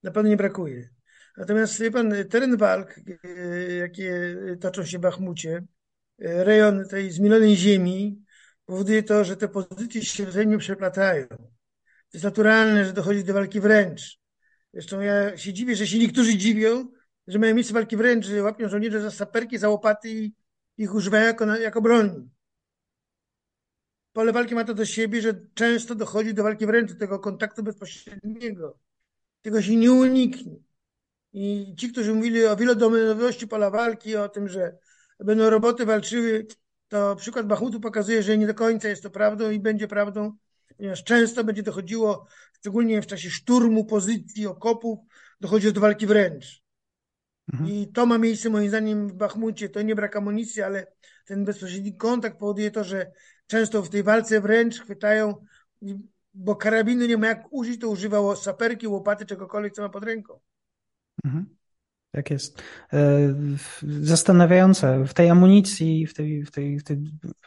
Na 0.02 0.10
pewno 0.10 0.30
nie 0.30 0.36
brakuje. 0.36 0.88
Natomiast 1.36 1.80
wie 1.80 1.90
pan, 1.90 2.14
teren 2.30 2.56
walk, 2.56 3.00
e, 3.24 3.72
jakie 3.72 4.36
toczą 4.60 4.84
się 4.84 4.98
w 4.98 5.00
Bachmucie, 5.00 5.64
e, 6.18 6.44
rejon 6.44 6.88
tej 6.88 7.10
zmielonej 7.10 7.56
ziemi, 7.56 8.24
powoduje 8.66 9.02
to, 9.02 9.24
że 9.24 9.36
te 9.36 9.48
pozycje 9.48 10.04
się 10.04 10.26
wzajemnie 10.26 10.58
przeplatają. 10.58 11.26
To 12.12 12.18
jest 12.18 12.24
naturalne, 12.24 12.84
że 12.84 12.92
dochodzi 12.92 13.24
do 13.24 13.34
walki 13.34 13.60
wręcz. 13.60 14.20
Zresztą 14.72 15.00
ja 15.00 15.36
się 15.36 15.52
dziwię, 15.52 15.76
że 15.76 15.86
się 15.86 15.98
niektórzy 15.98 16.36
dziwią, 16.36 16.88
że 17.26 17.38
mają 17.38 17.54
miejsce 17.54 17.74
walki 17.74 17.96
wręcz, 17.96 18.26
że 18.26 18.42
łapią 18.42 18.68
żołnierze 18.68 19.00
za 19.00 19.10
saperki, 19.10 19.58
za 19.58 19.68
łopaty 19.68 20.10
i 20.10 20.34
ich 20.78 20.94
używają 20.94 21.26
jako, 21.26 21.56
jako 21.56 21.82
broni. 21.82 22.30
Pole 24.12 24.32
walki 24.32 24.54
ma 24.54 24.64
to 24.64 24.74
do 24.74 24.84
siebie, 24.84 25.22
że 25.22 25.40
często 25.54 25.94
dochodzi 25.94 26.34
do 26.34 26.42
walki 26.42 26.66
wręcz, 26.66 26.92
do 26.92 26.98
tego 26.98 27.18
kontaktu 27.18 27.62
bezpośredniego. 27.62 28.78
Tego 29.42 29.62
się 29.62 29.76
nie 29.76 29.92
uniknie. 29.92 30.56
I 31.32 31.74
ci, 31.78 31.92
którzy 31.92 32.14
mówili 32.14 32.46
o 32.46 32.56
wielodomenowości 32.56 33.48
pola 33.48 33.70
walki, 33.70 34.16
o 34.16 34.28
tym, 34.28 34.48
że 34.48 34.78
będą 35.20 35.50
roboty 35.50 35.86
walczyły, 35.86 36.46
to 36.88 37.16
przykład 37.16 37.46
Bachmutu 37.46 37.80
pokazuje, 37.80 38.22
że 38.22 38.38
nie 38.38 38.46
do 38.46 38.54
końca 38.54 38.88
jest 38.88 39.02
to 39.02 39.10
prawdą 39.10 39.50
i 39.50 39.60
będzie 39.60 39.88
prawdą, 39.88 40.36
ponieważ 40.76 41.04
często 41.04 41.44
będzie 41.44 41.62
dochodziło, 41.62 42.26
szczególnie 42.52 43.02
w 43.02 43.06
czasie 43.06 43.30
szturmu 43.30 43.84
pozycji, 43.84 44.46
okopów, 44.46 44.98
dochodzi 45.40 45.72
do 45.72 45.80
walki 45.80 46.06
wręcz. 46.06 46.62
Mhm. 47.52 47.70
I 47.70 47.88
to 47.92 48.06
ma 48.06 48.18
miejsce 48.18 48.50
moim 48.50 48.68
zdaniem 48.68 49.08
w 49.08 49.12
Bachmucie. 49.12 49.68
To 49.68 49.82
nie 49.82 49.94
brak 49.94 50.16
amunicji, 50.16 50.62
ale 50.62 50.86
ten 51.24 51.44
bezpośredni 51.44 51.96
kontakt 51.96 52.38
powoduje 52.38 52.70
to, 52.70 52.84
że 52.84 53.12
często 53.46 53.82
w 53.82 53.88
tej 53.88 54.02
walce 54.02 54.40
wręcz 54.40 54.80
chwytają, 54.80 55.44
bo 56.34 56.56
karabinu 56.56 57.06
nie 57.06 57.16
ma 57.16 57.26
jak 57.26 57.52
użyć, 57.52 57.80
to 57.80 57.88
używało 57.88 58.36
saperki, 58.36 58.86
łopaty, 58.86 59.26
czegokolwiek, 59.26 59.72
co 59.72 59.82
ma 59.82 59.88
pod 59.88 60.04
ręką. 60.04 60.40
Mhm. 61.24 61.56
Tak 62.12 62.30
jest. 62.30 62.62
E, 62.92 63.34
zastanawiające, 63.82 65.04
w 65.04 65.14
tej 65.14 65.30
amunicji, 65.30 66.06
w 66.06 66.14
tej, 66.14 66.44
w 66.44 66.50
tej, 66.50 66.78
w 66.78 66.84
tej, 66.84 66.98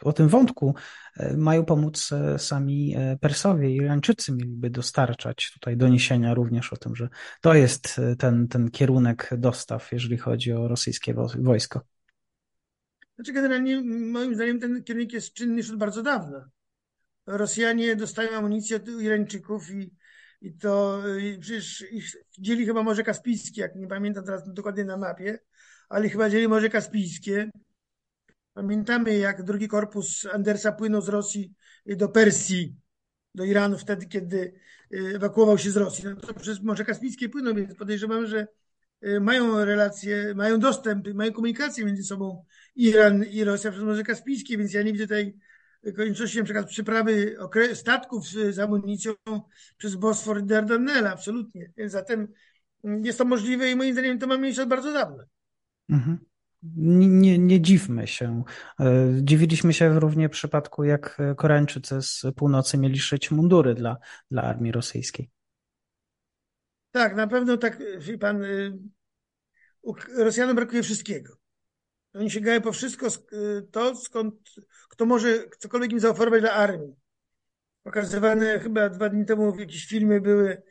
o 0.02 0.12
tym 0.12 0.28
wątku 0.28 0.74
e, 1.16 1.36
mają 1.36 1.64
pomóc 1.64 2.12
e, 2.12 2.38
sami 2.38 2.96
Persowie 3.20 3.74
Irańczycy 3.74 4.32
mieliby 4.32 4.70
dostarczać 4.70 5.52
tutaj 5.52 5.76
doniesienia 5.76 6.34
również 6.34 6.72
o 6.72 6.76
tym, 6.76 6.96
że 6.96 7.08
to 7.40 7.54
jest 7.54 8.00
ten, 8.18 8.48
ten 8.48 8.70
kierunek 8.70 9.30
dostaw, 9.38 9.92
jeżeli 9.92 10.18
chodzi 10.18 10.52
o 10.52 10.68
rosyjskie 10.68 11.14
wojsko. 11.38 11.80
Znaczy 13.14 13.32
generalnie 13.32 13.82
moim 14.12 14.34
zdaniem 14.34 14.60
ten 14.60 14.84
kierunek 14.84 15.12
jest 15.12 15.32
czynny 15.32 15.56
już 15.56 15.70
od 15.70 15.76
bardzo 15.78 16.02
dawna. 16.02 16.48
Rosjanie 17.26 17.96
dostają 17.96 18.38
amunicję 18.38 18.76
od 18.76 18.88
Irańczyków 18.88 19.70
i 19.70 19.90
i 20.40 20.54
to 20.54 21.02
i 21.18 21.38
przecież 21.38 21.84
dzieli 22.38 22.66
chyba 22.66 22.82
Morze 22.82 23.02
Kaspijskie, 23.02 23.60
jak 23.60 23.76
nie 23.76 23.86
pamiętam 23.86 24.24
teraz 24.24 24.52
dokładnie 24.52 24.84
na 24.84 24.96
mapie, 24.96 25.38
ale 25.88 26.08
chyba 26.08 26.30
dzieli 26.30 26.48
Morze 26.48 26.68
Kaspijskie. 26.68 27.50
Pamiętamy, 28.54 29.16
jak 29.16 29.42
drugi 29.42 29.68
korpus 29.68 30.26
Andersa 30.32 30.72
płynął 30.72 31.00
z 31.00 31.08
Rosji 31.08 31.54
do 31.86 32.08
Persji, 32.08 32.76
do 33.34 33.44
Iranu 33.44 33.78
wtedy, 33.78 34.06
kiedy 34.06 34.52
y, 34.94 35.14
ewakuował 35.14 35.58
się 35.58 35.70
z 35.70 35.76
Rosji. 35.76 36.04
No 36.04 36.16
to 36.16 36.34
przez 36.34 36.62
Morze 36.62 36.84
Kaspijskie 36.84 37.28
płynął, 37.28 37.54
więc 37.54 37.74
podejrzewam, 37.74 38.26
że 38.26 38.46
y, 39.06 39.20
mają 39.20 39.64
relacje, 39.64 40.34
mają 40.34 40.60
dostęp, 40.60 41.14
mają 41.14 41.32
komunikację 41.32 41.84
między 41.84 42.02
sobą 42.02 42.44
Iran 42.76 43.24
i 43.24 43.44
Rosja 43.44 43.70
przez 43.70 43.84
Morze 43.84 44.04
Kaspijskie, 44.04 44.58
więc 44.58 44.72
ja 44.72 44.82
nie 44.82 44.92
widzę 44.92 45.04
tutaj 45.04 45.36
konieczności 45.92 46.38
na 46.38 46.44
przykład 46.44 46.68
przyprawy 46.68 47.36
statków 47.74 48.28
z 48.28 48.58
amunicją 48.58 49.14
przez 49.76 49.94
Bosfor 49.94 50.40
i 50.40 50.46
Dardanelle, 50.46 51.10
absolutnie. 51.10 51.72
Więc 51.76 51.92
zatem 51.92 52.28
jest 52.84 53.18
to 53.18 53.24
możliwe 53.24 53.70
i 53.70 53.76
moim 53.76 53.92
zdaniem 53.92 54.18
to 54.18 54.26
ma 54.26 54.36
miejsce 54.36 54.62
od 54.62 54.68
bardzo 54.68 54.92
dawna. 54.92 55.24
Mhm. 55.88 56.18
Nie, 56.76 57.38
nie 57.38 57.60
dziwmy 57.60 58.06
się. 58.06 58.42
E, 58.80 59.10
dziwiliśmy 59.22 59.72
się 59.72 60.00
również 60.00 60.30
w 60.30 60.32
przypadku, 60.32 60.84
jak 60.84 61.18
Koreańczycy 61.36 62.02
z 62.02 62.22
północy 62.36 62.78
mieli 62.78 62.98
szyć 62.98 63.30
mundury 63.30 63.74
dla, 63.74 63.96
dla 64.30 64.42
armii 64.42 64.72
rosyjskiej. 64.72 65.30
Tak, 66.90 67.16
na 67.16 67.26
pewno 67.26 67.56
tak, 67.56 67.78
wie 67.98 68.18
pan, 68.18 68.44
y, 68.44 68.72
Rosjanom 70.16 70.56
brakuje 70.56 70.82
wszystkiego. 70.82 71.36
Oni 72.18 72.30
sięgają 72.30 72.60
po 72.60 72.72
wszystko 72.72 73.06
y, 73.06 73.62
to, 73.70 73.96
skąd 73.96 74.34
kto 74.88 75.06
może 75.06 75.44
cokolwiek 75.58 75.92
im 75.92 76.00
zaoferować 76.00 76.40
dla 76.40 76.52
armii. 76.52 76.94
Pokazywane 77.82 78.58
chyba 78.60 78.88
dwa 78.88 79.08
dni 79.08 79.24
temu 79.24 79.58
jakieś 79.58 79.86
filmy 79.86 80.20
były 80.20 80.62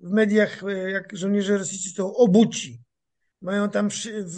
w 0.00 0.10
mediach, 0.10 0.62
y, 0.62 0.90
jak 0.90 1.16
żołnierze 1.16 1.58
rosyjscy 1.58 1.90
są 1.90 2.14
obuci. 2.14 2.82
Mają 3.42 3.70
tam, 3.70 3.88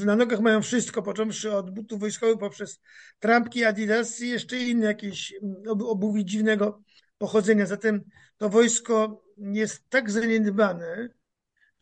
na 0.05 0.17
nogach 0.17 0.41
mają 0.41 0.63
wszystko, 0.63 1.03
począwszy 1.03 1.53
od 1.53 1.71
butów 1.71 2.01
wojskowych 2.01 2.39
poprzez 2.39 2.81
trampki, 3.19 3.65
adidasy 3.65 4.27
i 4.27 4.29
jeszcze 4.29 4.59
inne 4.59 4.87
jakieś 4.87 5.35
mm, 5.43 5.55
obuwi 5.67 6.25
dziwnego 6.25 6.83
pochodzenia. 7.19 7.67
Zatem 7.67 8.01
to 8.37 8.49
wojsko 8.49 9.25
jest 9.39 9.89
tak 9.89 10.11
zaniedbane, 10.11 11.09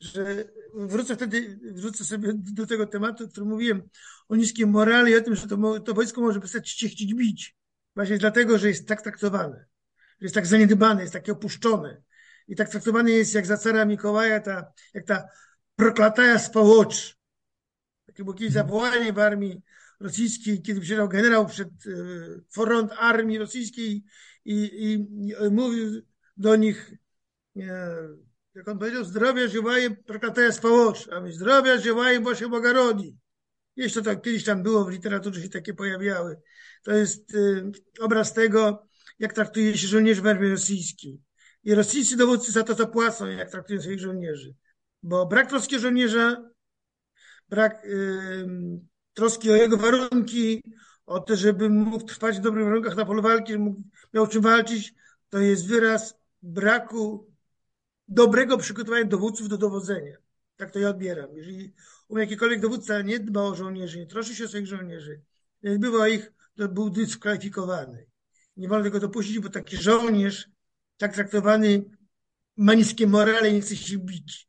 że 0.00 0.44
wrócę 0.74 1.16
wtedy, 1.16 1.58
wrócę 1.72 2.04
sobie 2.04 2.32
do 2.34 2.66
tego 2.66 2.86
tematu, 2.86 3.24
o 3.24 3.28
którym 3.28 3.48
mówiłem, 3.48 3.88
o 4.28 4.36
niskim 4.36 4.70
morale 4.70 5.10
i 5.10 5.16
o 5.16 5.20
tym, 5.20 5.34
że 5.34 5.48
to, 5.48 5.80
to 5.80 5.94
wojsko 5.94 6.20
może 6.20 6.40
przestać 6.40 6.70
się 6.70 6.88
chcieć 6.88 7.14
bić. 7.14 7.56
Właśnie 7.94 8.18
dlatego, 8.18 8.58
że 8.58 8.68
jest 8.68 8.88
tak 8.88 9.02
traktowane, 9.02 9.66
że 10.20 10.24
jest 10.24 10.34
tak 10.34 10.46
zaniedbane, 10.46 11.00
jest 11.00 11.12
takie 11.12 11.32
opuszczone. 11.32 12.02
I 12.48 12.56
tak 12.56 12.68
traktowane 12.68 13.10
jest 13.10 13.34
jak 13.34 13.46
za 13.46 13.56
cara 13.56 13.84
Mikołaja, 13.84 14.40
ta, 14.40 14.72
jak 14.94 15.04
ta 15.04 15.28
proklataja 15.76 16.38
spałocz. 16.38 17.18
Takie 18.06 18.24
było 18.24 18.34
kiedyś 18.34 18.52
zawołanie 18.52 19.12
w 19.12 19.18
armii 19.18 19.62
rosyjskiej, 20.00 20.62
kiedy 20.62 20.80
przyjechał 20.80 21.08
generał 21.08 21.46
przed 21.46 21.68
e, 21.68 21.70
front 22.50 22.92
armii 22.98 23.38
rosyjskiej 23.38 24.04
i, 24.44 24.54
i, 24.54 24.92
i 24.92 25.50
mówił 25.50 26.02
do 26.36 26.56
nich, 26.56 26.92
e, 27.56 27.98
Jak 28.54 28.68
on 28.68 28.78
powiedział, 28.78 29.04
zdrowia 29.04 29.48
ziewaje 29.48 29.90
proklataja 29.90 30.52
spałocz, 30.52 31.08
a 31.08 31.20
my 31.20 31.32
zdrowia 31.32 31.78
ziewaje, 31.78 32.20
bo 32.20 32.34
się. 32.34 32.48
Jeszcze 33.78 34.02
to 34.02 34.16
kiedyś 34.16 34.44
tam 34.44 34.62
było, 34.62 34.84
w 34.84 34.90
literaturze 34.90 35.42
się 35.42 35.48
takie 35.48 35.74
pojawiały. 35.74 36.40
To 36.82 36.92
jest 36.92 37.34
y, 37.34 37.70
obraz 38.00 38.32
tego, 38.32 38.86
jak 39.18 39.32
traktuje 39.32 39.78
się 39.78 39.86
żołnierzy 39.86 40.22
w 40.22 40.26
armii 40.26 40.50
rosyjskiej. 40.50 41.20
I 41.64 41.74
rosyjscy 41.74 42.16
dowódcy 42.16 42.52
za 42.52 42.62
to 42.62 42.74
zapłacą, 42.74 43.26
jak 43.26 43.50
traktują 43.50 43.80
swoich 43.80 44.00
żołnierzy. 44.00 44.54
Bo 45.02 45.26
brak 45.26 45.48
troski 45.48 45.76
o 45.76 45.78
żołnierza, 45.78 46.50
brak 47.48 47.84
y, 47.84 48.46
troski 49.14 49.50
o 49.50 49.56
jego 49.56 49.76
warunki, 49.76 50.62
o 51.06 51.20
to, 51.20 51.36
żeby 51.36 51.70
mógł 51.70 52.04
trwać 52.04 52.38
w 52.38 52.42
dobrych 52.42 52.64
warunkach 52.64 52.96
na 52.96 53.04
polu 53.04 53.22
walki, 53.22 53.52
żeby 53.52 53.64
mógł, 53.64 53.82
miał 54.14 54.26
czym 54.26 54.42
walczyć, 54.42 54.94
to 55.28 55.38
jest 55.38 55.66
wyraz 55.66 56.14
braku 56.42 57.32
dobrego 58.08 58.58
przygotowania 58.58 59.04
dowódców 59.04 59.48
do 59.48 59.58
dowodzenia. 59.58 60.16
Tak 60.58 60.70
to 60.70 60.78
ja 60.78 60.88
odbieram. 60.88 61.36
Jeżeli 61.36 61.74
jakikolwiek 62.10 62.60
dowódca 62.60 63.02
nie 63.02 63.18
dba 63.20 63.42
o 63.42 63.54
żołnierzy, 63.54 63.98
nie 63.98 64.06
troszczy 64.06 64.34
się 64.34 64.44
o 64.44 64.48
swoich 64.48 64.66
żołnierzy, 64.66 65.22
nie 65.62 65.78
bywa 65.78 66.08
ich, 66.08 66.32
to 66.56 66.68
był 66.68 66.90
dyskwalifikowany. 66.90 68.06
Nie 68.56 68.68
wolno 68.68 68.84
tego 68.84 69.00
dopuścić, 69.00 69.38
bo 69.38 69.48
taki 69.48 69.76
żołnierz, 69.76 70.48
tak 70.96 71.14
traktowany, 71.14 71.84
ma 72.56 72.74
niskie 72.74 73.06
morale 73.06 73.50
i 73.50 73.52
nie 73.52 73.60
chce 73.60 73.76
się 73.76 73.98
bić. 73.98 74.48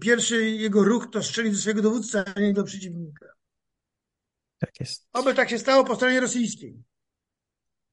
Pierwszy 0.00 0.50
jego 0.50 0.84
ruch 0.84 1.10
to 1.12 1.22
strzelić 1.22 1.52
do 1.52 1.58
swojego 1.58 1.82
dowódcy, 1.82 2.18
a 2.18 2.40
nie 2.40 2.52
do 2.52 2.64
przeciwnika. 2.64 3.26
Tak 4.58 4.80
jest. 4.80 5.08
Oby 5.12 5.34
tak 5.34 5.50
się 5.50 5.58
stało 5.58 5.84
po 5.84 5.96
stronie 5.96 6.20
rosyjskiej. 6.20 6.82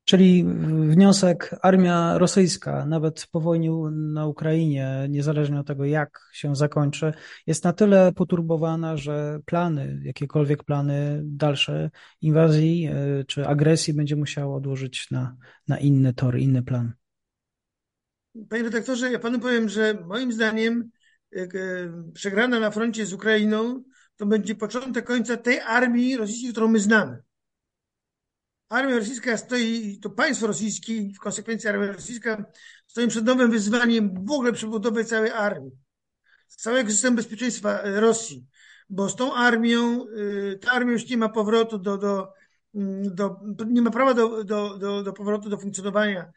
Czyli 0.08 0.46
wniosek, 0.88 1.56
armia 1.62 2.18
rosyjska, 2.18 2.86
nawet 2.86 3.28
po 3.32 3.42
wojnie 3.42 3.72
na 3.92 4.26
Ukrainie, 4.26 5.08
niezależnie 5.10 5.60
od 5.60 5.68
tego, 5.68 5.86
jak 5.86 6.20
się 6.34 6.56
zakończy, 6.56 7.14
jest 7.48 7.64
na 7.64 7.74
tyle 7.74 8.12
poturbowana, 8.14 8.98
że 8.98 9.40
plany, 9.46 10.02
jakiekolwiek 10.04 10.64
plany 10.64 11.22
dalsze 11.24 11.90
inwazji 12.22 12.90
y, 13.20 13.26
czy 13.26 13.48
agresji 13.48 13.94
będzie 13.94 14.16
musiała 14.16 14.56
odłożyć 14.56 15.12
na, 15.12 15.36
na 15.68 15.80
inny 15.80 16.14
tor, 16.14 16.40
inny 16.40 16.64
plan. 16.64 16.94
Panie 18.50 18.64
redaktorze, 18.64 19.12
ja 19.12 19.20
panu 19.20 19.40
powiem, 19.40 19.70
że 19.70 19.94
moim 20.06 20.32
zdaniem 20.32 20.90
y, 21.36 21.40
y, 21.40 21.92
przegrana 22.14 22.60
na 22.60 22.72
froncie 22.72 23.06
z 23.06 23.14
Ukrainą 23.14 23.84
to 24.16 24.26
będzie 24.26 24.56
początek 24.56 25.06
końca 25.06 25.38
tej 25.38 25.60
armii 25.60 26.18
rosyjskiej, 26.18 26.52
którą 26.52 26.68
my 26.68 26.80
znamy. 26.80 27.27
Armia 28.70 28.96
rosyjska 28.96 29.38
stoi, 29.38 30.00
to 30.02 30.10
państwo 30.10 30.48
rosyjskie, 30.48 31.14
w 31.16 31.20
konsekwencji 31.20 31.70
armia 31.70 31.92
rosyjska 31.92 32.46
stoi 32.88 33.08
przed 33.08 33.26
nowym 33.26 33.52
wyzwaniem 33.52 34.26
w 34.26 34.32
ogóle 34.32 34.54
przebudowy 34.54 35.06
całej 35.06 35.32
armii, 35.32 35.72
całego 36.48 36.92
systemu 36.92 37.18
bezpieczeństwa 37.18 37.80
e, 37.80 38.00
Rosji, 38.00 38.46
bo 38.90 39.10
z 39.10 39.16
tą 39.16 39.34
armią, 39.34 40.06
e, 40.52 40.56
ta 40.56 40.72
armia 40.72 40.92
już 40.92 41.10
nie 41.10 41.18
ma 41.18 41.30
powrotu 41.30 41.78
do, 41.78 41.98
do, 41.98 42.34
mm, 42.76 43.16
do 43.16 43.40
nie 43.68 43.82
ma 43.82 43.92
prawa 43.92 44.14
do, 44.14 44.44
do, 44.44 44.78
do, 44.78 45.04
do 45.04 45.14
powrotu 45.14 45.50
do 45.50 45.58
funkcjonowania. 45.58 46.32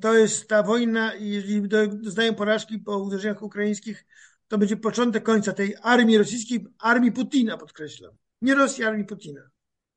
To 0.00 0.14
jest 0.14 0.48
ta 0.48 0.62
wojna 0.62 1.14
i 1.14 1.28
jeżeli 1.28 1.68
doznają 1.88 2.34
porażki 2.34 2.78
po 2.78 2.98
uderzeniach 2.98 3.42
ukraińskich, 3.42 4.06
to 4.48 4.58
będzie 4.58 4.76
początek 4.76 5.22
końca 5.22 5.52
tej 5.52 5.76
armii 5.82 6.18
rosyjskiej, 6.18 6.66
armii 6.78 7.12
Putina, 7.12 7.58
podkreślam. 7.58 8.12
Nie 8.42 8.54
Rosji, 8.54 8.84
armii 8.84 9.04
Putina. 9.04 9.40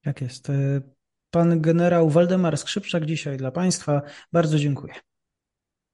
Jak 0.05 0.21
jest. 0.21 0.47
Pan 1.35 1.61
generał 1.61 2.09
Waldemar 2.09 2.57
Skrzypczak 2.57 3.05
dzisiaj 3.05 3.37
dla 3.37 3.51
Państwa. 3.51 4.01
Bardzo 4.33 4.59
dziękuję. 4.59 4.93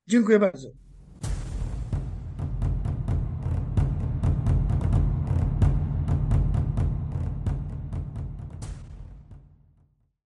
Dziękuję 0.07 0.39
bardzo. 0.39 0.69